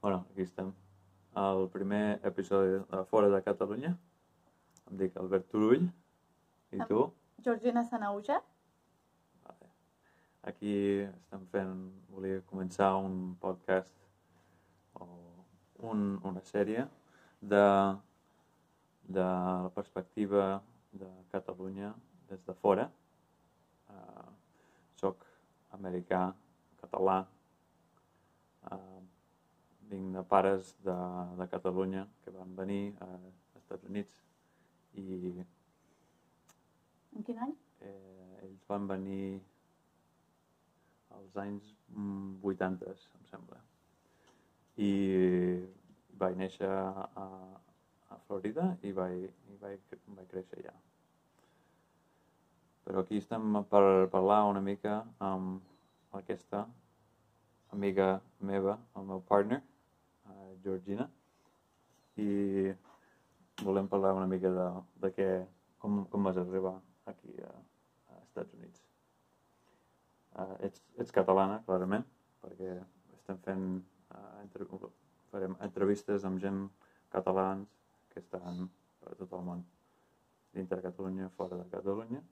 Bueno, 0.00 0.24
aquí 0.30 0.40
estem. 0.40 0.72
El 1.36 1.68
primer 1.68 2.20
episodi 2.24 2.78
de 2.90 3.04
Fora 3.04 3.28
de 3.28 3.42
Catalunya. 3.42 3.90
Em 4.88 4.96
dic 4.96 5.16
Albert 5.20 5.50
Turull. 5.52 5.90
I 6.72 6.86
tu? 6.88 7.02
Georgina 7.44 7.82
Sanauja. 7.84 8.38
Vale. 9.44 9.68
Aquí 10.48 10.72
estem 11.04 11.44
fent... 11.52 11.82
Volia 12.08 12.40
començar 12.48 12.94
un 12.96 13.34
podcast 13.42 13.92
o 14.96 15.10
un, 15.90 16.16
una 16.24 16.40
sèrie 16.48 16.86
de, 17.42 17.66
de 19.04 19.26
la 19.26 19.70
perspectiva 19.74 20.62
de 20.92 21.10
Catalunya 21.30 21.92
des 22.32 22.40
de 22.48 22.56
fora. 22.64 22.88
Uh, 23.92 24.32
soc 24.96 25.28
americà, 25.76 26.30
català, 26.80 27.20
uh, 28.72 28.99
vinc 29.90 30.14
de 30.16 30.22
pares 30.32 30.74
de, 30.86 30.96
de 31.40 31.46
Catalunya 31.54 32.06
que 32.24 32.34
van 32.36 32.54
venir 32.56 32.82
a 33.06 33.08
Estats 33.60 33.88
Units 33.90 34.20
i 34.94 35.32
En 37.16 37.22
quin 37.28 37.38
any? 37.46 37.54
eh, 37.80 38.44
ells 38.44 38.66
van 38.68 38.86
venir 38.90 39.40
als 41.16 41.36
anys 41.36 41.72
mm, 41.88 42.38
80, 42.42 42.94
em 43.18 43.26
sembla. 43.30 43.60
I 44.80 44.90
vaig 46.20 46.36
néixer 46.40 46.70
a, 46.70 47.26
a 48.10 48.18
Florida 48.26 48.70
i 48.86 48.92
vaig, 48.96 49.26
i 49.52 49.58
vaig, 49.62 49.96
vaig 50.16 50.28
créixer 50.30 50.60
allà. 50.62 50.74
Però 52.86 53.02
aquí 53.04 53.20
estem 53.20 53.60
per 53.70 53.82
parlar 54.12 54.40
una 54.50 54.62
mica 54.64 55.00
amb 55.22 56.16
aquesta 56.20 56.64
amiga 57.76 58.08
meva, 58.40 58.78
el 58.98 59.04
meu 59.10 59.20
partner, 59.28 59.60
Georgina, 60.64 61.06
i 62.20 62.72
volem 63.62 63.88
parlar 63.88 64.14
una 64.16 64.28
mica 64.30 64.50
de, 64.54 64.68
de 65.04 65.10
què, 65.16 65.28
com, 65.82 66.04
com 66.12 66.28
vas 66.28 66.38
arribar 66.40 66.76
aquí 67.12 67.34
a, 67.44 67.52
a 68.12 68.20
Estats 68.22 68.56
Units. 68.58 68.84
Uh, 70.30 70.56
ets, 70.66 70.82
ets 71.02 71.14
catalana, 71.14 71.60
clarament, 71.66 72.04
perquè 72.44 72.74
estem 73.16 73.40
fent 73.46 73.64
uh, 74.14 74.36
entre, 74.42 74.66
farem 75.32 75.56
entrevistes 75.66 76.26
amb 76.28 76.40
gent 76.42 76.62
catalans 77.14 77.80
que 78.12 78.22
estan 78.22 78.68
per 79.00 79.16
tot 79.18 79.32
el 79.38 79.44
món, 79.46 79.64
dintre 80.54 80.78
de 80.78 80.86
Catalunya, 80.88 81.30
fora 81.36 81.58
de 81.58 81.66
Catalunya, 81.72 82.22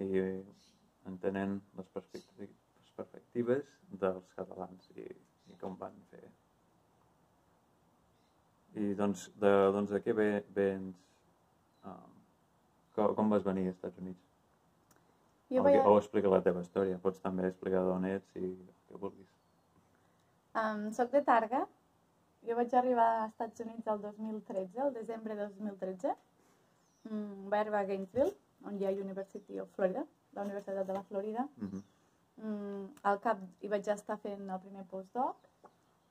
i 0.00 0.22
entenent 1.10 1.58
les 1.76 1.88
perspectives 1.92 3.68
dels 4.02 4.34
catalans 4.38 4.88
i, 4.96 5.06
i 5.52 5.60
com 5.60 5.76
van 5.80 5.96
fer. 6.10 6.24
I 8.82 8.94
doncs, 8.96 9.26
de, 9.40 9.52
doncs 9.74 9.92
de 9.92 10.00
què 10.04 10.14
ve, 10.16 10.28
vens? 10.56 10.96
Um, 11.84 12.14
com, 12.96 13.14
com 13.18 13.34
vas 13.34 13.44
venir 13.44 13.66
als 13.68 13.76
Estats 13.76 14.00
Units? 14.00 14.32
Jo 15.52 15.60
o, 15.60 15.66
vaig... 15.66 15.78
o 15.84 15.98
explica 16.00 16.32
la 16.32 16.40
teva 16.44 16.64
història. 16.64 17.00
Pots 17.02 17.20
també 17.20 17.50
explicar 17.50 17.84
d'on 17.84 18.08
ets 18.08 18.40
i 18.40 18.46
el 18.48 18.56
que 18.88 19.00
vulguis. 19.04 19.30
Um, 20.56 20.88
soc 20.96 21.12
de 21.12 21.22
Targa. 21.28 21.66
Jo 22.48 22.56
vaig 22.58 22.72
arribar 22.74 23.08
als 23.18 23.34
Estats 23.34 23.64
Units 23.64 23.90
el 23.92 24.00
2013, 24.02 24.80
el 24.86 24.94
desembre 24.96 25.36
de 25.38 25.48
2013. 25.52 26.14
Mm, 27.10 27.50
vaig 27.52 27.60
arribar 27.60 27.82
a 27.84 27.88
Gainesville, 27.90 28.34
on 28.66 28.78
hi 28.78 28.88
ha 28.88 28.94
University 29.04 29.60
of 29.62 29.70
Florida, 29.76 30.04
la 30.36 30.46
Universitat 30.46 30.86
de 30.88 30.96
la 30.96 31.02
Florida. 31.10 31.46
Mm 31.56 31.68
-hmm. 31.68 31.82
Mm, 32.40 32.88
al 33.08 33.20
cap 33.24 33.40
hi 33.60 33.68
vaig 33.68 33.88
estar 33.92 34.16
fent 34.22 34.48
el 34.48 34.60
primer 34.64 34.84
postdoc 34.90 35.48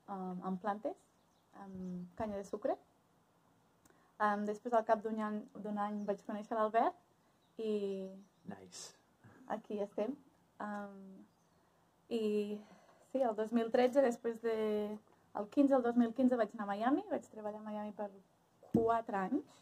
um, 0.08 0.38
amb 0.48 0.60
plantes, 0.62 0.96
amb 1.64 2.18
canya 2.18 2.38
de 2.38 2.46
sucre. 2.48 2.76
Um, 4.22 4.44
després, 4.46 4.74
al 4.74 4.84
cap 4.86 5.02
d'un 5.02 5.18
any, 5.18 5.40
any, 5.86 6.02
vaig 6.06 6.20
conèixer 6.28 6.54
l'Albert 6.54 7.58
i 7.58 7.72
Nice. 8.52 8.94
aquí 9.48 9.80
estem. 9.80 10.14
Um, 10.60 11.24
I 12.08 12.60
sí, 13.10 13.22
el 13.22 13.34
2013, 13.36 14.02
després 14.02 14.40
de... 14.42 14.54
El 15.40 15.46
15 15.48 15.72
del 15.72 15.82
2015 15.82 16.36
vaig 16.36 16.50
anar 16.54 16.66
a 16.66 16.70
Miami, 16.70 17.02
vaig 17.08 17.26
treballar 17.32 17.62
a 17.62 17.64
Miami 17.64 17.92
per 17.96 18.10
4 18.74 19.18
anys. 19.18 19.60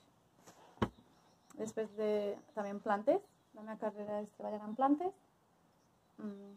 Després 1.60 1.92
de... 1.96 2.10
també 2.56 2.72
en 2.74 2.80
plantes, 2.82 3.26
la 3.54 3.62
meva 3.62 3.78
carrera 3.78 4.20
és 4.24 4.32
treballar 4.36 4.64
en 4.66 4.74
plantes. 4.74 5.14
Mm, 6.20 6.50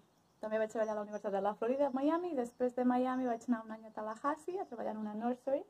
també 0.44 0.59
vaig 0.59 0.72
treballar 0.74 0.94
a 0.94 1.00
la 1.00 1.06
Universitat 1.06 1.34
de 1.35 1.41
la 1.41 1.53
Florida, 1.56 1.88
a 1.88 1.96
Miami, 1.96 2.34
i 2.34 2.40
després 2.40 2.75
de 2.75 2.85
Miami 2.85 3.28
vaig 3.29 3.46
anar 3.47 3.62
un 3.63 3.72
any 3.75 3.85
a 3.88 3.94
Tallahassee 3.96 4.59
a 4.59 4.68
treballar 4.69 4.96
en 4.96 5.03
una 5.03 5.13
nursery, 5.16 5.63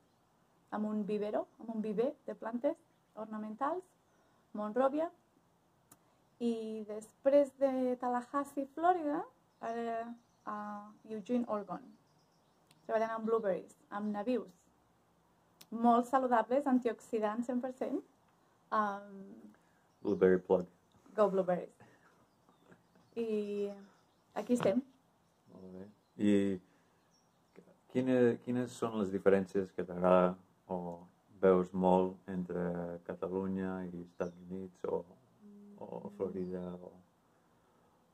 amb 0.73 0.89
un 0.89 1.03
vivero, 1.05 1.45
amb 1.59 1.75
un 1.75 1.81
viver 1.81 2.13
de 2.25 2.35
plantes 2.35 2.79
ornamentals, 3.25 3.85
Monrovia, 4.57 5.09
i 6.41 6.83
després 6.89 7.53
de 7.61 7.95
Tallahassee, 8.01 8.65
Florida, 8.73 9.21
ara 9.61 9.99
a 10.49 10.57
Eugene, 11.09 11.45
Oregon, 11.47 11.85
treballant 12.87 13.13
amb 13.15 13.29
blueberries, 13.29 13.77
amb 13.89 14.11
navius, 14.11 14.57
molt 15.71 16.09
saludables, 16.09 16.67
antioxidants 16.67 17.47
100%, 17.49 18.01
um, 18.73 19.23
Blueberry 20.03 20.41
plug. 20.49 20.67
go 21.15 21.29
blueberries. 21.29 21.82
I 23.15 23.69
aquí 24.33 24.53
estem. 24.57 24.81
Molt 25.53 25.73
bé. 25.75 25.87
I 26.17 26.33
quina, 27.93 28.15
quines 28.45 28.77
són 28.79 28.97
les 29.01 29.11
diferències 29.13 29.71
que 29.75 29.85
t'agrada 29.85 30.33
o 30.73 30.79
veus 31.43 31.73
molt 31.73 32.31
entre 32.31 32.63
Catalunya 33.07 33.83
i 33.91 34.01
Estats 34.05 34.37
Units 34.47 34.87
o, 34.89 35.03
o 35.83 36.09
Florida 36.17 36.63
o, 36.79 36.91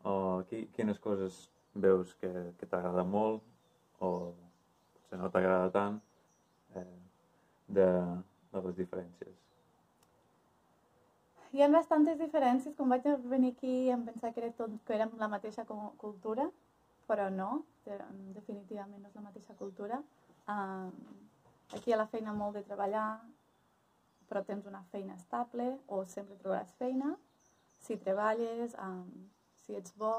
o 0.09 0.13
qui, 0.49 0.65
quines 0.75 0.99
coses 0.99 1.45
veus 1.75 2.15
que, 2.19 2.31
que 2.59 2.67
t'agrada 2.67 3.05
molt 3.05 3.45
o 4.03 4.09
potser 4.95 5.19
no 5.21 5.29
t'agrada 5.31 5.69
tant 5.75 5.99
eh, 6.75 6.97
de, 7.67 7.89
de 8.51 8.65
les 8.65 8.75
diferències. 8.81 9.48
Hi 11.49 11.63
ha 11.65 11.67
bastantes 11.73 12.17
diferències. 12.19 12.75
Quan 12.77 12.91
vaig 12.93 13.05
venir 13.29 13.55
aquí 13.55 13.73
em 13.89 14.03
pensava 14.05 14.33
que, 14.33 14.41
era 14.43 14.51
tot, 14.57 14.73
que 14.85 14.93
érem 14.93 15.15
la 15.17 15.27
mateixa 15.31 15.63
cultura, 15.65 16.45
però 17.09 17.29
no, 17.33 17.63
de- 17.85 17.97
definitivament 18.35 19.01
no 19.01 19.09
és 19.09 19.15
la 19.17 19.23
mateixa 19.25 19.55
cultura. 19.57 19.97
Um, 20.45 20.91
aquí 21.73 21.93
a 21.93 21.97
la 21.97 22.05
feina 22.11 22.35
molt 22.37 22.53
de 22.59 22.61
treballar, 22.67 23.07
però 24.29 24.43
tens 24.45 24.67
una 24.69 24.83
feina 24.91 25.15
estable 25.17 25.71
o 25.87 26.03
sempre 26.05 26.37
trobaràs 26.43 26.75
feina. 26.77 27.15
Si 27.81 27.97
treballes, 27.97 28.75
um, 28.83 29.09
si 29.63 29.73
ets 29.79 29.95
bo. 29.97 30.13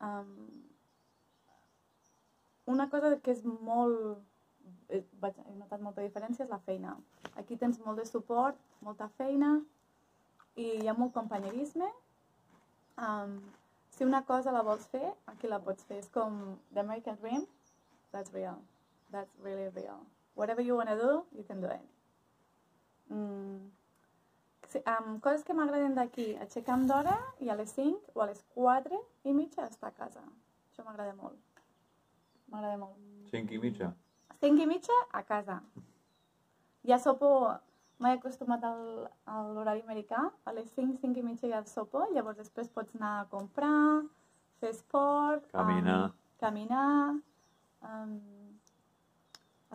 Um, 0.00 0.32
una 2.72 2.88
cosa 2.88 3.18
que 3.20 3.34
és 3.36 3.44
molt... 3.44 4.24
eh, 4.88 5.02
Vaig, 5.20 5.36
he 5.44 5.58
notat 5.58 5.84
molta 5.84 6.00
diferència 6.00 6.46
és 6.46 6.50
la 6.50 6.60
feina. 6.64 6.96
Aquí 7.36 7.60
tens 7.60 7.82
molt 7.84 8.00
de 8.00 8.08
suport, 8.08 8.56
molta 8.80 9.10
feina 9.20 9.58
i 10.60 10.66
hi 10.82 10.88
ha 10.90 10.94
molt 10.98 11.14
companyerisme. 11.16 11.88
Um, 13.00 13.38
si 13.96 14.04
una 14.04 14.22
cosa 14.28 14.52
la 14.52 14.62
vols 14.66 14.86
fer, 14.92 15.06
aquí 15.32 15.48
la 15.48 15.60
pots 15.64 15.86
fer. 15.88 16.00
És 16.04 16.08
com 16.12 16.40
the 16.72 16.80
American 16.84 17.18
Dream, 17.22 17.46
that's 18.12 18.32
real. 18.36 18.60
That's 19.10 19.34
really 19.42 19.68
real. 19.74 20.04
Whatever 20.34 20.62
you 20.62 20.76
want 20.76 20.88
to 20.88 20.96
do, 20.96 21.12
you 21.36 21.44
can 21.44 21.60
do 21.60 21.68
it. 21.68 21.86
Mm. 23.10 23.70
Sí, 24.70 24.78
um, 24.86 25.18
coses 25.18 25.42
que 25.42 25.54
m'agraden 25.56 25.96
d'aquí, 25.98 26.28
aixecar-me 26.44 26.86
d'hora 26.86 27.16
i 27.42 27.50
a 27.50 27.56
les 27.58 27.72
5 27.74 28.14
o 28.14 28.22
a 28.22 28.28
les 28.30 28.44
4 28.54 29.00
i 29.26 29.32
mitja 29.34 29.66
estar 29.66 29.90
a 29.90 29.96
casa. 29.96 30.22
Això 30.70 30.84
m'agrada 30.86 31.16
molt. 31.18 31.40
M'agrada 32.52 32.78
molt. 32.78 33.00
Cinc 33.32 33.50
i 33.50 33.58
mitja? 33.58 33.90
5 34.44 34.62
i 34.62 34.68
mitja 34.70 34.94
a 35.10 35.24
casa. 35.26 35.58
Ja 36.86 37.00
sopo, 37.02 37.32
m'he 38.00 38.14
acostumat 38.16 38.64
al, 38.64 38.82
a 39.28 39.40
l'horari 39.52 39.82
americà, 39.84 40.22
a 40.44 40.54
les 40.56 40.70
5, 40.76 40.96
5 41.02 41.20
i 41.20 41.24
mitja 41.26 41.50
ja 41.50 41.60
sopo, 41.68 42.06
llavors 42.14 42.40
després 42.40 42.72
pots 42.72 42.96
anar 42.96 43.12
a 43.20 43.26
comprar, 43.32 44.02
fer 44.60 44.72
esport, 44.74 45.46
Caminar. 45.52 45.98
Um, 46.06 46.16
caminar, 46.40 46.86
um, 47.84 48.16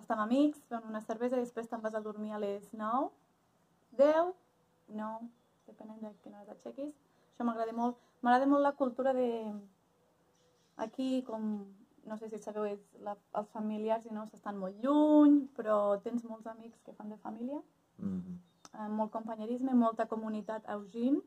estar 0.01 0.17
amb 0.17 0.25
amics, 0.25 0.63
fer 0.69 0.81
una 0.81 1.03
cervesa 1.05 1.37
i 1.37 1.45
després 1.45 1.69
te'n 1.69 1.83
vas 1.85 1.95
a 1.95 2.03
dormir 2.03 2.33
a 2.33 2.41
les 2.41 2.67
9, 2.73 3.11
10, 4.01 4.33
9, 4.97 5.29
depenent 5.69 6.01
de 6.01 6.11
quina 6.23 6.41
hora 6.41 6.53
t'aixequis. 6.53 6.93
Això 7.31 7.45
m'agrada 7.47 7.73
molt. 7.77 7.97
M'agrada 8.21 8.49
molt 8.49 8.65
la 8.65 8.75
cultura 8.75 9.13
de... 9.13 9.29
Aquí, 10.83 11.21
com 11.27 11.63
no 12.05 12.17
sé 12.17 12.29
si 12.29 12.37
sabeu, 12.37 12.65
és 12.69 12.81
la, 13.01 13.15
els 13.39 13.49
familiars 13.53 14.05
i 14.05 14.13
no 14.13 14.27
estan 14.33 14.59
molt 14.61 14.77
lluny, 14.83 15.39
però 15.57 15.97
tens 16.03 16.25
molts 16.27 16.47
amics 16.51 16.81
que 16.85 16.93
fan 16.93 17.09
de 17.09 17.17
família, 17.23 17.61
Mm 17.97 18.21
-hmm. 18.21 18.89
molt 18.89 19.11
companyerisme, 19.11 19.73
molta 19.73 20.05
comunitat 20.05 20.65
a 20.67 20.73
Eugene, 20.73 21.21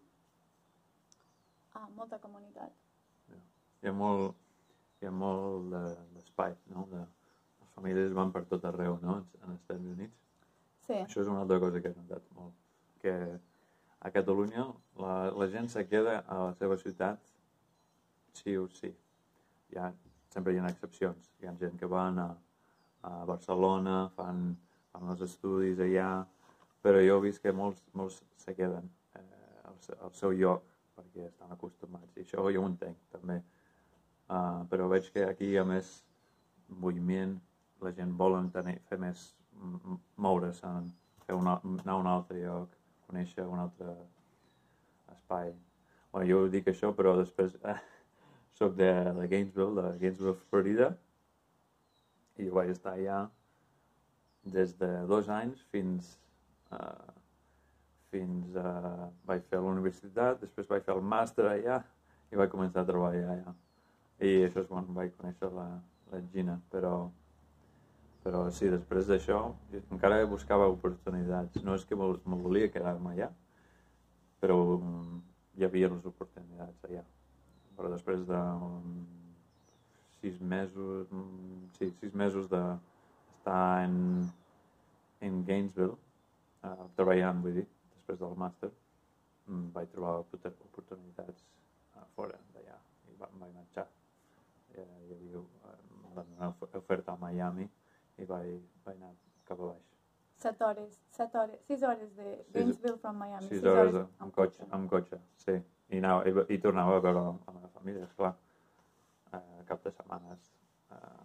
ah, 1.73 1.88
molta 1.97 2.19
comunitat. 2.19 2.73
Hi 3.81 3.88
ha 3.88 3.93
molt, 3.93 4.35
hi 5.00 5.06
ha 5.06 5.11
molt 5.11 5.70
de- 5.70 6.06
d'espai, 6.15 6.56
no? 6.67 6.87
De 6.91 7.06
famílies 7.75 8.12
van 8.12 8.32
per 8.32 8.44
tot 8.44 8.65
arreu, 8.65 8.99
no?, 9.00 9.17
en 9.43 9.50
els 9.50 9.61
Estats 9.61 9.85
Units. 9.85 10.17
Sí, 10.81 10.93
Això 10.94 11.20
és 11.20 11.29
una 11.29 11.41
altra 11.41 11.59
cosa 11.61 11.81
que 11.81 11.88
he 11.88 11.94
notat 11.94 12.23
molt. 12.35 12.55
Que 12.99 13.41
a 14.00 14.11
Catalunya 14.11 14.64
la, 14.97 15.31
la 15.31 15.49
gent 15.49 15.69
se 15.69 15.87
queda 15.88 16.19
a 16.26 16.38
la 16.38 16.55
seva 16.55 16.76
ciutat 16.76 17.19
sí 18.32 18.56
o 18.56 18.69
sí. 18.69 18.91
Hi 19.71 19.79
ha, 19.79 19.93
sempre 20.31 20.55
hi 20.55 20.59
ha 20.59 20.71
excepcions. 20.71 21.31
Hi 21.41 21.47
ha 21.47 21.55
gent 21.61 21.79
que 21.79 21.87
van 21.87 22.19
a, 22.19 22.29
a 23.03 23.25
Barcelona, 23.25 24.09
fan, 24.17 24.56
fan 24.93 25.09
els 25.14 25.25
estudis 25.26 25.79
allà, 25.79 26.26
però 26.82 27.00
jo 27.04 27.19
he 27.19 27.26
vist 27.28 27.42
que 27.42 27.52
molts, 27.52 27.82
molts 27.98 28.20
se 28.38 28.54
queden 28.56 28.88
eh, 29.19 29.22
al, 29.69 29.78
al 30.06 30.14
seu 30.19 30.34
lloc 30.36 30.64
perquè 30.98 31.28
estan 31.28 31.52
acostumats. 31.54 32.16
I 32.16 32.25
això 32.25 32.44
jo 32.52 32.62
ho 32.62 32.69
entenc, 32.69 32.98
també. 33.14 33.38
Uh, 34.28 34.64
però 34.69 34.88
veig 34.92 35.06
que 35.14 35.25
aquí 35.25 35.52
hi 35.52 35.58
ha 35.58 35.64
més 35.64 35.92
moviment, 36.69 37.38
la 37.80 37.92
gent 37.96 38.12
volen 38.19 38.50
tenir, 38.52 38.76
fer 38.90 38.98
més, 39.00 39.22
moure's, 40.16 40.60
en, 40.69 40.90
fer 41.25 41.36
una, 41.38 41.56
anar 41.64 41.94
a 41.94 42.02
un 42.02 42.10
altre 42.10 42.42
lloc, 42.42 42.75
conèixer 43.06 43.46
un 43.46 43.62
altre 43.62 43.94
espai. 45.14 45.54
Bueno, 46.12 46.28
jo 46.28 46.42
dic 46.52 46.69
això, 46.69 46.92
però 46.96 47.14
després 47.19 47.56
eh, 47.62 47.78
soc 48.58 48.76
de, 48.76 48.90
de 49.16 49.26
Gainesville, 49.30 49.76
de 49.78 49.96
Gainesville, 50.02 50.36
Florida, 50.50 50.92
i 52.38 52.48
vaig 52.54 52.75
estar 52.75 52.94
allà 52.94 53.25
des 54.48 54.75
de 54.78 54.90
dos 55.10 55.28
anys 55.32 55.62
fins 55.72 56.16
a, 56.75 56.81
fins 58.12 58.56
a... 58.56 58.73
vaig 59.29 59.44
fer 59.50 59.61
la 59.62 59.73
universitat, 59.75 60.41
després 60.43 60.69
vaig 60.70 60.85
fer 60.87 60.97
el 60.97 61.05
màster 61.05 61.47
allà 61.49 61.81
i 62.32 62.41
vaig 62.41 62.53
començar 62.53 62.82
a 62.82 62.88
treballar 62.88 63.25
allà. 63.35 63.55
I 64.19 64.35
això 64.49 64.65
és 64.65 64.70
quan 64.70 64.88
vaig 64.97 65.12
conèixer 65.17 65.50
la, 65.55 65.69
la 66.12 66.20
Gina, 66.32 66.56
però, 66.73 66.94
però 68.25 68.47
sí, 68.55 68.70
després 68.73 69.06
d'això 69.11 69.43
encara 69.81 70.25
buscava 70.31 70.69
oportunitats. 70.73 71.62
No 71.65 71.76
és 71.79 71.87
que 71.87 71.99
me, 71.99 72.11
volia 72.49 72.73
quedar-me 72.73 73.14
allà, 73.14 73.31
però 74.43 74.59
mm, 74.79 75.21
hi 75.59 75.69
havia 75.69 75.93
les 75.93 76.09
oportunitats 76.09 76.88
allà. 76.88 77.05
Però 77.79 77.93
després 77.93 78.26
de 78.26 78.41
mm, 78.41 79.06
sis 80.19 80.41
mesos, 80.41 81.06
mm, 81.12 81.71
sí, 81.79 81.93
sis 82.00 82.14
mesos 82.14 82.50
d'estar 82.50 83.62
en, 83.85 83.97
en 85.23 85.41
Gainesville, 85.47 85.97
uh, 86.64 86.87
treballant, 86.96 87.43
vull 87.44 87.55
dir, 87.60 87.66
després 87.94 88.19
del 88.20 88.34
màster, 88.40 88.70
mm, 89.46 89.70
vaig 89.76 89.90
trobar 89.94 90.19
opor- 90.25 90.55
oportunitats 90.70 91.44
a 91.96 92.05
fora 92.16 92.38
d'allà 92.55 92.76
i 93.12 93.16
va, 93.20 93.28
vaig 93.40 93.52
marxar. 93.55 93.87
Hi, 94.75 94.81
hi 94.81 95.12
havia 95.16 95.38
eh, 95.38 96.25
una 96.38 96.52
oferta 96.78 97.12
a 97.12 97.16
Miami 97.20 97.69
i 98.19 98.25
vaig, 98.25 98.58
vaig 98.84 98.96
anar 98.96 99.14
cap 99.49 99.60
a 99.60 99.72
baix. 99.72 99.84
set 100.38 100.60
hores, 100.62 101.00
set 101.10 101.34
hores, 101.34 101.58
sis 101.66 101.82
hores 101.82 102.12
de 102.16 102.44
Gainesville 102.55 102.99
from 102.99 103.16
Miami. 103.19 103.49
Sis 103.49 103.64
hores 103.64 103.93
de, 103.93 104.04
amb, 104.22 104.32
cotxe, 104.34 104.66
amb 104.70 104.90
cotxe, 104.90 105.19
sí. 105.37 105.56
I, 105.88 105.99
anava, 105.99 106.22
i, 106.28 106.54
i 106.54 106.58
tornava 106.62 106.93
a 106.96 107.00
veure 107.00 107.14
la, 107.16 107.32
la 107.46 107.52
meva 107.56 107.69
família, 107.75 108.04
esclar, 108.04 108.34
uh, 109.32 109.40
cap 109.66 109.82
de 109.82 109.90
setmanes. 109.96 110.50
Uh, 110.93 111.25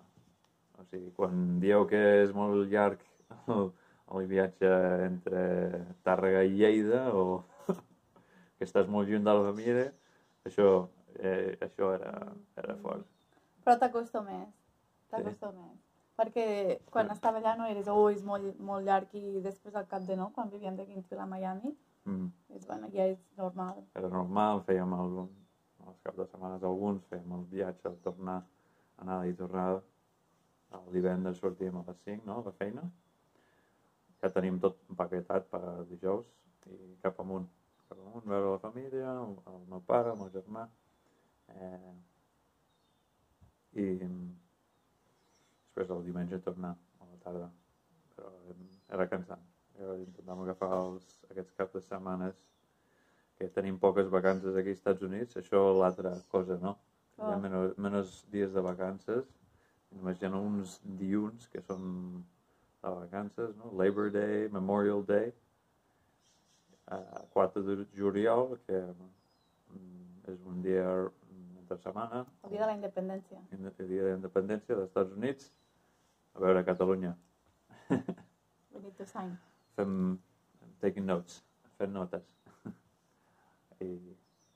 o 0.79 0.85
sigui, 0.89 1.11
quan 1.17 1.59
dieu 1.61 1.85
que 1.87 1.99
és 2.23 2.33
molt 2.33 2.65
llarg 2.71 3.03
el, 3.53 3.69
el 4.19 4.27
viatge 4.27 4.69
entre 5.05 5.85
Tàrrega 6.03 6.43
i 6.45 6.55
Lleida 6.59 7.05
o 7.13 7.43
que 8.57 8.65
estàs 8.67 8.87
molt 8.87 9.09
lluny 9.09 9.23
de 9.23 9.33
la 9.33 9.45
família, 9.51 9.87
això, 10.45 10.87
eh, 11.19 11.57
això 11.61 11.93
era, 11.95 12.13
era 12.57 12.75
fort. 12.83 13.05
Però 13.63 13.77
t'acostumes, 13.79 14.49
t'acostumes. 15.09 15.79
Perquè 16.17 16.79
quan 16.93 17.07
Sí. 17.07 17.13
estava 17.15 17.39
allà 17.39 17.55
no 17.57 17.65
eres, 17.65 17.87
oh, 17.89 18.09
és 18.11 18.21
molt, 18.23 18.59
molt 18.59 18.85
llarg 18.85 19.13
i 19.17 19.39
després 19.41 19.73
al 19.75 19.87
cap 19.87 20.03
de 20.05 20.15
no, 20.15 20.29
quan 20.35 20.49
vivíem 20.51 20.75
de 20.77 20.85
Gainesville 20.85 21.21
a 21.21 21.25
Miami, 21.25 21.75
Mm. 22.05 22.27
és, 22.49 22.65
bueno, 22.67 22.89
ja 22.91 23.05
és 23.07 23.19
normal. 23.37 23.77
Era 23.95 24.09
normal, 24.09 24.59
fèiem 24.67 24.91
el, 24.93 25.13
els 25.87 26.01
caps 26.03 26.17
de 26.17 26.25
setmanes 26.27 26.63
alguns, 26.63 27.01
fèiem 27.09 27.31
el 27.31 27.45
viatge, 27.49 27.87
el 27.87 27.95
tornar, 28.03 28.43
anada 28.97 29.25
i 29.25 29.33
tornada. 29.33 29.81
El 30.73 30.91
divendres 30.91 31.37
sortíem 31.37 31.77
a 31.77 31.83
les 31.87 31.97
5, 32.03 32.25
no?, 32.25 32.39
a 32.41 32.43
la 32.45 32.51
feina. 32.51 32.83
Ja 34.23 34.31
tenim 34.31 34.59
tot 34.63 34.79
empaquetat 34.89 35.49
per 35.51 35.63
dijous 35.89 36.29
i 36.71 36.79
cap 37.03 37.19
amunt. 37.19 37.49
Cap 37.89 37.99
amunt, 37.99 38.23
veure 38.25 38.53
la 38.55 38.61
família, 38.63 39.17
el, 39.25 39.35
el 39.51 39.65
meu 39.73 39.83
pare, 39.87 40.13
el 40.13 40.21
meu 40.21 40.31
germà. 40.31 40.63
Eh, 41.53 41.93
I 43.83 43.85
després 45.73 45.91
el 45.97 46.03
diumenge 46.05 46.39
tornar 46.45 46.71
a 47.01 47.09
la 47.09 47.19
tarda. 47.25 47.49
Però 48.15 48.31
era 48.93 49.07
cansant. 49.09 49.43
Jo 49.79 49.95
intentàvem 49.97 50.43
agafar 50.45 50.71
els, 50.77 51.15
aquests 51.31 51.55
caps 51.57 51.73
de 51.73 51.81
setmanes 51.81 52.41
que 53.39 53.49
tenim 53.55 53.79
poques 53.81 54.09
vacances 54.13 54.55
aquí 54.55 54.69
als 54.69 54.77
Estats 54.79 55.01
Units, 55.07 55.37
això 55.41 55.63
l'altra 55.79 56.13
cosa, 56.31 56.59
no? 56.61 56.75
Hi 57.17 57.23
ha 57.23 57.31
Clar. 57.31 57.39
menys, 57.41 57.73
menys 57.85 58.13
dies 58.33 58.53
de 58.53 58.61
vacances, 58.61 59.25
només 59.97 60.21
hi 60.21 60.29
ha 60.29 60.31
uns 60.37 60.77
diuns 61.01 61.49
que 61.49 61.61
són 61.65 61.83
de 62.83 62.99
vacances, 62.99 63.55
no? 63.57 63.71
Labor 63.79 64.11
Day, 64.11 64.49
Memorial 64.49 65.03
Day, 65.05 65.33
uh, 66.91 67.23
4 67.33 67.63
de 67.63 67.85
juliol, 67.95 68.57
que 68.67 68.79
mm, 68.79 70.33
és 70.33 70.39
un 70.45 70.61
dia 70.65 70.85
entre 71.61 71.77
setmana, 71.79 72.25
El 72.43 72.51
dia 72.51 72.61
de 72.61 72.67
la 72.67 72.75
independència. 72.75 73.39
el 73.51 73.87
dia 73.87 74.09
d'independència 74.09 74.75
dels 74.75 74.89
Estats 74.89 75.15
Units, 75.15 75.51
a 76.35 76.43
veure 76.43 76.63
Catalunya. 76.67 77.15
We 77.89 78.79
need 78.81 78.95
to 78.97 79.05
sign. 79.05 79.37
fem 79.75 80.19
taking 80.81 81.05
notes, 81.05 81.41
fent 81.77 81.93
notes. 81.93 82.35
I, 83.81 83.87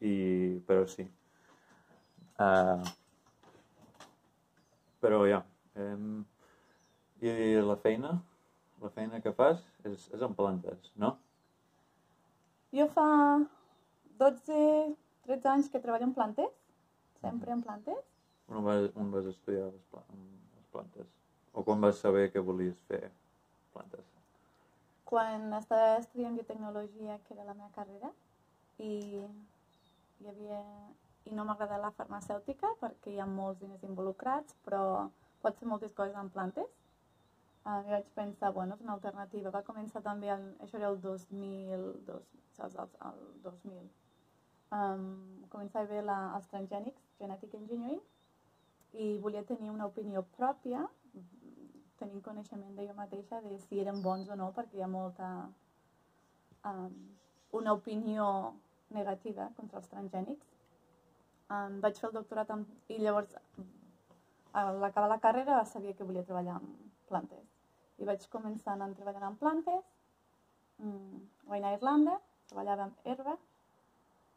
i, 0.01 0.13
però 0.67 0.85
sí. 0.87 1.07
Uh, 2.37 2.83
però 5.01 5.25
ja. 5.27 5.41
Um, 5.75 6.25
I 7.21 7.31
la 7.65 7.75
feina, 7.81 8.11
la 8.81 8.89
feina 8.93 9.21
que 9.23 9.33
fas 9.33 9.63
és, 9.87 10.05
és 10.13 10.21
en 10.21 10.35
plantes, 10.37 10.91
no? 11.01 11.15
Jo 12.75 12.85
fa 12.93 13.07
12, 14.21 14.59
13 15.25 15.49
anys 15.53 15.71
que 15.73 15.81
treballo 15.81 16.05
en 16.05 16.13
plantes, 16.13 16.53
sempre 17.21 17.55
en 17.55 17.63
plantes. 17.65 18.03
On 18.47 18.61
vas, 18.63 18.91
on 18.95 19.09
vas 19.11 19.25
estudiar 19.31 19.65
les, 19.71 19.87
les 19.89 20.69
plantes? 20.71 21.09
O 21.53 21.63
quan 21.65 21.81
vas 21.81 21.97
saber 21.97 22.27
que 22.31 22.43
volies 22.43 22.77
fer 22.91 23.07
plantes? 23.73 24.05
Quan 25.07 25.49
estava 25.57 25.97
estudiant 25.97 26.35
biotecnologia, 26.37 27.17
que 27.25 27.33
era 27.33 27.47
la 27.47 27.55
meva 27.57 27.73
carrera, 27.75 28.11
i 28.77 28.93
hi 30.21 30.29
havia... 30.29 30.61
i 31.27 31.35
no 31.35 31.43
m'agrada 31.43 31.79
la 31.81 31.89
farmacèutica 31.91 32.69
perquè 32.79 33.11
hi 33.11 33.17
ha 33.19 33.25
molts 33.27 33.59
diners 33.59 33.81
involucrats, 33.83 34.53
però 34.63 35.07
pot 35.41 35.57
fer 35.59 35.67
moltes 35.67 35.95
coses 35.97 36.15
amb 36.15 36.31
plantes. 36.31 36.69
Uh, 37.67 37.81
I 37.83 37.89
vaig 37.91 38.05
pensar, 38.15 38.53
bueno, 38.55 38.75
és 38.75 38.83
una 38.85 38.93
alternativa. 38.95 39.51
Va 39.51 39.59
començar 39.67 39.99
també, 40.03 40.29
el, 40.31 40.43
això 40.63 40.77
era 40.79 40.87
el 40.93 41.01
2000, 41.03 41.81
dos, 42.07 42.29
saps, 42.55 42.77
el, 42.79 42.93
el 43.09 43.17
2000. 43.43 43.89
Um, 44.77 45.09
començava 45.51 45.99
a 45.99 46.05
la, 46.05 46.15
els 46.37 46.47
transgènics, 46.53 47.09
Genetic 47.19 47.57
Engineering, 47.59 47.99
i 48.95 49.09
volia 49.25 49.43
tenir 49.49 49.73
una 49.73 49.89
opinió 49.91 50.23
pròpia, 50.37 50.85
tenint 51.99 52.23
coneixement 52.23 52.79
de 52.79 52.87
jo 52.87 52.95
mateixa 52.95 53.41
de 53.43 53.57
si 53.65 53.81
eren 53.83 53.99
bons 54.05 54.31
o 54.31 54.39
no, 54.39 54.53
perquè 54.55 54.79
hi 54.79 54.85
ha 54.85 54.89
molta 54.93 55.33
um, 56.71 56.95
una 57.59 57.75
opinió 57.75 58.29
negativa 58.95 59.49
contra 59.59 59.81
els 59.81 59.91
transgènics. 59.91 60.55
Um, 61.51 61.81
vaig 61.83 61.99
fer 61.99 62.13
el 62.13 62.15
doctorat 62.21 62.55
amb, 62.55 62.71
i 62.87 63.03
llavors 63.03 63.35
a 64.55 64.69
l'acabar 64.71 65.11
la 65.11 65.21
carrera 65.27 65.61
sabia 65.67 65.99
que 65.99 66.07
volia 66.07 66.23
treballar 66.23 66.61
amb 66.61 66.91
plantes. 67.11 67.56
I 67.97 68.05
vaig 68.05 68.27
començar 68.33 68.73
anant 68.73 68.95
treballant 68.95 69.27
amb 69.29 69.39
plantes, 69.39 69.83
mm, 70.77 71.19
vaig 71.49 71.61
anar 71.61 71.73
a 71.73 71.77
Irlanda, 71.79 72.19
treballava 72.47 72.83
amb 72.83 73.09
herba, 73.11 73.37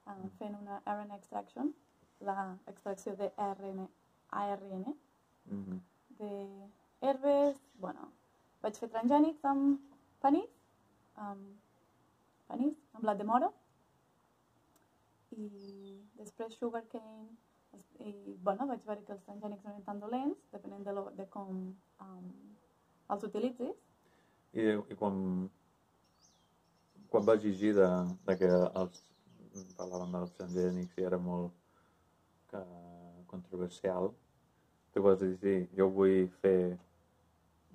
um, 0.06 0.28
fent 0.38 0.56
una 0.58 0.80
RNA 0.86 1.16
extraction, 1.16 1.74
la 2.20 2.58
extracció 2.66 3.16
de 3.16 3.32
RN, 3.36 3.88
ARN, 4.30 4.96
Mm 5.50 5.64
-hmm. 5.64 5.80
de 6.18 6.70
herbes, 7.00 7.56
bueno, 7.80 8.12
vaig 8.62 8.74
fer 8.78 8.88
transgènics 8.88 9.44
amb 9.44 9.80
panís, 10.20 10.50
amb 11.14 11.56
panís, 12.46 12.76
amb 12.92 13.02
blat 13.02 13.18
de 13.18 13.24
moro, 13.24 13.52
i 15.30 15.46
després 16.18 16.54
sugarcane, 16.54 17.28
i 17.98 18.36
bueno, 18.42 18.66
vaig 18.66 18.84
veure 18.84 19.04
que 19.04 19.12
els 19.12 19.24
transgènics 19.24 19.64
no 19.64 19.70
eren 19.70 19.84
tan 19.84 20.00
dolents, 20.00 20.38
depenent 20.52 20.84
de, 20.84 20.92
lo, 20.92 21.10
de 21.10 21.26
com 21.28 21.74
um, 22.00 22.56
els 23.14 23.26
utilitzis. 23.28 23.76
I, 24.54 24.66
i 24.90 24.98
quan, 24.98 25.16
quan 27.12 27.26
vas 27.26 27.42
llegir 27.44 27.74
de, 27.78 27.88
de 28.26 28.36
que 28.40 28.50
els, 28.50 29.02
parlàvem 29.78 30.16
dels 30.16 30.34
transgènics 30.38 30.98
i 30.98 31.06
era 31.06 31.18
molt 31.22 31.54
que, 32.50 32.62
controversial, 33.30 34.10
tu 34.94 35.02
vas 35.06 35.22
dir, 35.22 35.58
jo 35.78 35.86
vull 35.94 36.26
fer 36.42 36.76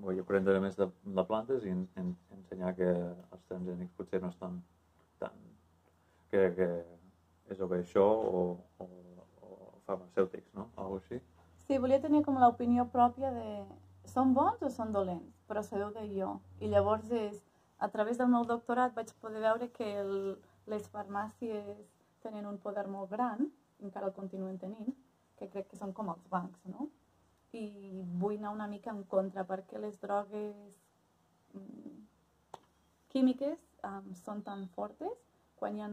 vull 0.03 0.19
aprendre 0.19 0.59
més 0.59 0.75
de, 0.75 0.87
de 1.17 1.23
plantes 1.27 1.63
i 1.63 1.71
en, 1.71 1.85
en, 1.99 2.11
ensenyar 2.35 2.73
que 2.75 2.89
els 2.91 3.45
transgènics 3.47 3.95
potser 3.95 4.21
no 4.23 4.31
estan 4.33 4.59
tan... 5.21 5.37
que, 6.31 6.49
que 6.57 6.67
és 7.53 7.61
o 7.61 7.69
bé 7.71 7.79
això 7.83 8.03
o, 8.03 8.43
o, 8.83 8.87
o 9.45 9.71
farmacèutics, 9.87 10.51
no? 10.57 10.67
Algo 10.81 10.99
així. 10.99 11.21
Sí, 11.65 11.77
volia 11.81 12.01
tenir 12.01 12.23
com 12.25 12.37
l'opinió 12.41 12.87
pròpia 12.91 13.31
de 13.33 13.45
són 14.11 14.33
bons 14.33 14.61
o 14.63 14.69
són 14.71 14.93
dolents, 14.95 15.35
però 15.49 15.63
sabeu 15.63 15.91
de 15.95 16.05
jo. 16.11 16.35
I 16.61 16.69
llavors 16.71 17.11
és, 17.11 17.41
a 17.79 17.89
través 17.91 18.17
del 18.17 18.31
meu 18.31 18.45
doctorat 18.47 18.95
vaig 18.95 19.11
poder 19.21 19.41
veure 19.43 19.69
que 19.75 19.87
el, 20.01 20.13
les 20.71 20.87
farmàcies 20.93 21.81
tenen 22.23 22.47
un 22.49 22.57
poder 22.61 22.87
molt 22.89 23.11
gran, 23.11 23.49
encara 23.83 24.09
el 24.09 24.15
continuen 24.15 24.57
tenint, 24.61 24.95
que 25.39 25.49
crec 25.51 25.69
que 25.71 25.79
són 25.79 25.93
com 25.93 26.09
els 26.13 26.29
bancs, 26.31 26.61
no? 26.71 26.89
I 27.55 27.65
vull 28.21 28.37
anar 28.39 28.55
una 28.55 28.67
mica 28.67 28.91
en 28.91 29.03
contra 29.11 29.45
perquè 29.47 29.79
les 29.79 29.99
drogues 30.01 30.55
mm, 31.53 31.93
químiques 33.13 33.59
um, 33.87 34.09
són 34.23 34.41
tan 34.43 34.65
fortes 34.75 35.21
quan 35.59 35.77
hi 35.77 35.85
ha 35.85 35.91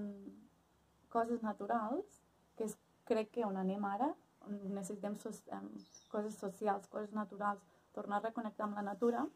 coses 1.12 1.42
naturals 1.47 2.23
que 2.57 2.66
és, 2.66 2.75
crec 3.07 3.31
que 3.37 3.47
on 3.47 3.59
anem 3.61 3.85
ara 3.87 4.11
necessitem 4.49 5.14
so 5.16 5.31
um, 5.54 5.69
coses 6.11 6.38
socials, 6.38 6.88
coses 6.90 7.12
naturals, 7.14 7.62
tornar 7.92 8.16
a 8.18 8.26
reconnectar 8.28 8.64
amb 8.66 8.76
la 8.76 8.82
natura 8.82 9.26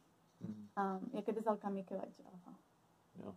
Mm 0.40 0.64
um, 0.76 1.00
i 1.14 1.18
aquest 1.18 1.38
és 1.38 1.46
el 1.46 1.58
camí 1.58 1.84
que 1.84 1.96
vaig 1.96 2.12
agafar. 2.20 2.54
ja. 3.22 3.32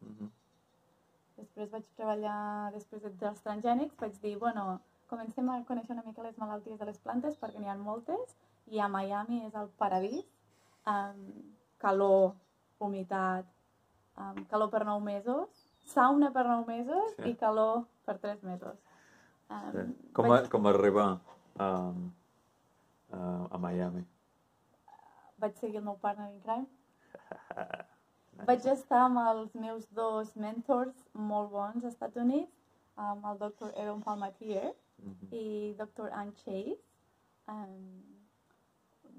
Mm 0.00 0.14
-hmm. 0.18 0.30
Després 1.36 1.70
vaig 1.70 1.84
treballar, 1.96 2.72
després 2.72 3.02
de- 3.02 3.10
dels 3.20 3.42
transgènics, 3.42 3.96
vaig 4.00 4.14
dir, 4.22 4.38
bueno, 4.38 4.80
comencem 5.06 5.48
a 5.50 5.62
conèixer 5.64 5.92
una 5.92 6.02
mica 6.06 6.22
les 6.22 6.38
malalties 6.38 6.78
de 6.78 6.84
les 6.86 6.98
plantes 6.98 7.38
perquè 7.40 7.58
n'hi 7.58 7.68
ha 7.68 7.74
moltes 7.76 8.36
i 8.66 8.80
a 8.80 8.88
Miami 8.88 9.44
és 9.46 9.54
el 9.54 9.68
paradís. 9.68 10.24
Um, 10.86 11.54
calor, 11.78 12.34
humitat, 12.78 13.44
um, 14.16 14.44
calor 14.46 14.70
per 14.70 14.84
9 14.84 15.02
mesos, 15.04 15.48
sauna 15.84 16.30
per 16.32 16.46
9 16.46 16.66
mesos 16.66 17.14
Sí. 17.16 17.30
i 17.30 17.34
calor 17.36 17.84
per 18.04 18.18
3 18.18 18.42
mesos. 18.42 18.78
Um, 19.50 19.72
Sí. 19.72 20.12
Com, 20.12 20.32
a, 20.32 20.48
com 20.48 20.66
arribar 20.66 21.20
a, 21.58 21.92
a, 23.14 23.48
a 23.50 23.58
Miami? 23.58 24.04
Vaig 25.42 25.56
seguir 25.60 25.78
el 25.80 25.84
meu 25.88 25.96
partner 26.02 26.28
in 26.32 26.40
crime. 26.40 26.66
Nice. 28.34 28.46
Vaig 28.48 28.66
estar 28.72 29.04
amb 29.06 29.20
els 29.22 29.54
meus 29.54 29.86
dos 29.94 30.34
mentors 30.36 31.04
molt 31.14 31.50
bons 31.52 31.84
als 31.84 31.92
Estats 31.94 32.16
Units, 32.18 32.50
amb 32.96 33.24
el 33.30 33.38
Dr. 33.38 33.72
Aaron 33.76 34.02
Palmatier 34.02 34.72
Mhm. 35.04 35.28
i 35.34 35.74
Dr. 35.76 36.12
Ann 36.14 36.28
Chase, 36.38 36.76
um, 37.50 38.02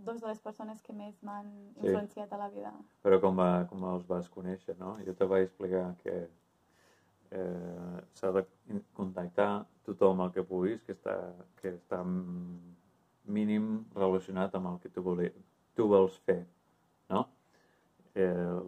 dos 0.06 0.22
de 0.22 0.28
les 0.28 0.40
persones 0.40 0.82
que 0.82 0.94
més 0.94 1.18
m'han 1.22 1.50
Sí. 1.76 1.88
influenciat 1.88 2.32
a 2.34 2.38
la 2.38 2.48
vida. 2.50 2.72
Però 3.04 3.20
com, 3.22 3.36
va, 3.38 3.66
com 3.70 3.84
els 3.84 4.06
vas 4.08 4.30
conèixer, 4.30 4.78
no? 4.80 4.96
Jo 5.06 5.14
te 5.14 5.26
vaig 5.26 5.44
explicar 5.44 5.96
que 6.04 6.30
eh, 7.32 8.02
s'ha 8.14 8.32
de 8.32 8.46
contactar 8.94 9.66
tothom 9.84 10.22
el 10.22 10.32
que 10.32 10.44
puguis 10.44 10.82
que 10.84 10.94
està, 10.94 11.34
que 11.62 11.74
està 11.76 12.02
mm, 12.04 12.76
mínim 13.28 13.86
relacionat 13.96 14.56
amb 14.56 14.74
el 14.74 14.80
que 14.84 14.92
tu, 14.94 15.04
voli, 15.06 15.30
tu 15.76 15.88
vols 15.92 16.18
fer, 16.28 16.42
no? 17.10 17.26
Eh, 18.16 18.60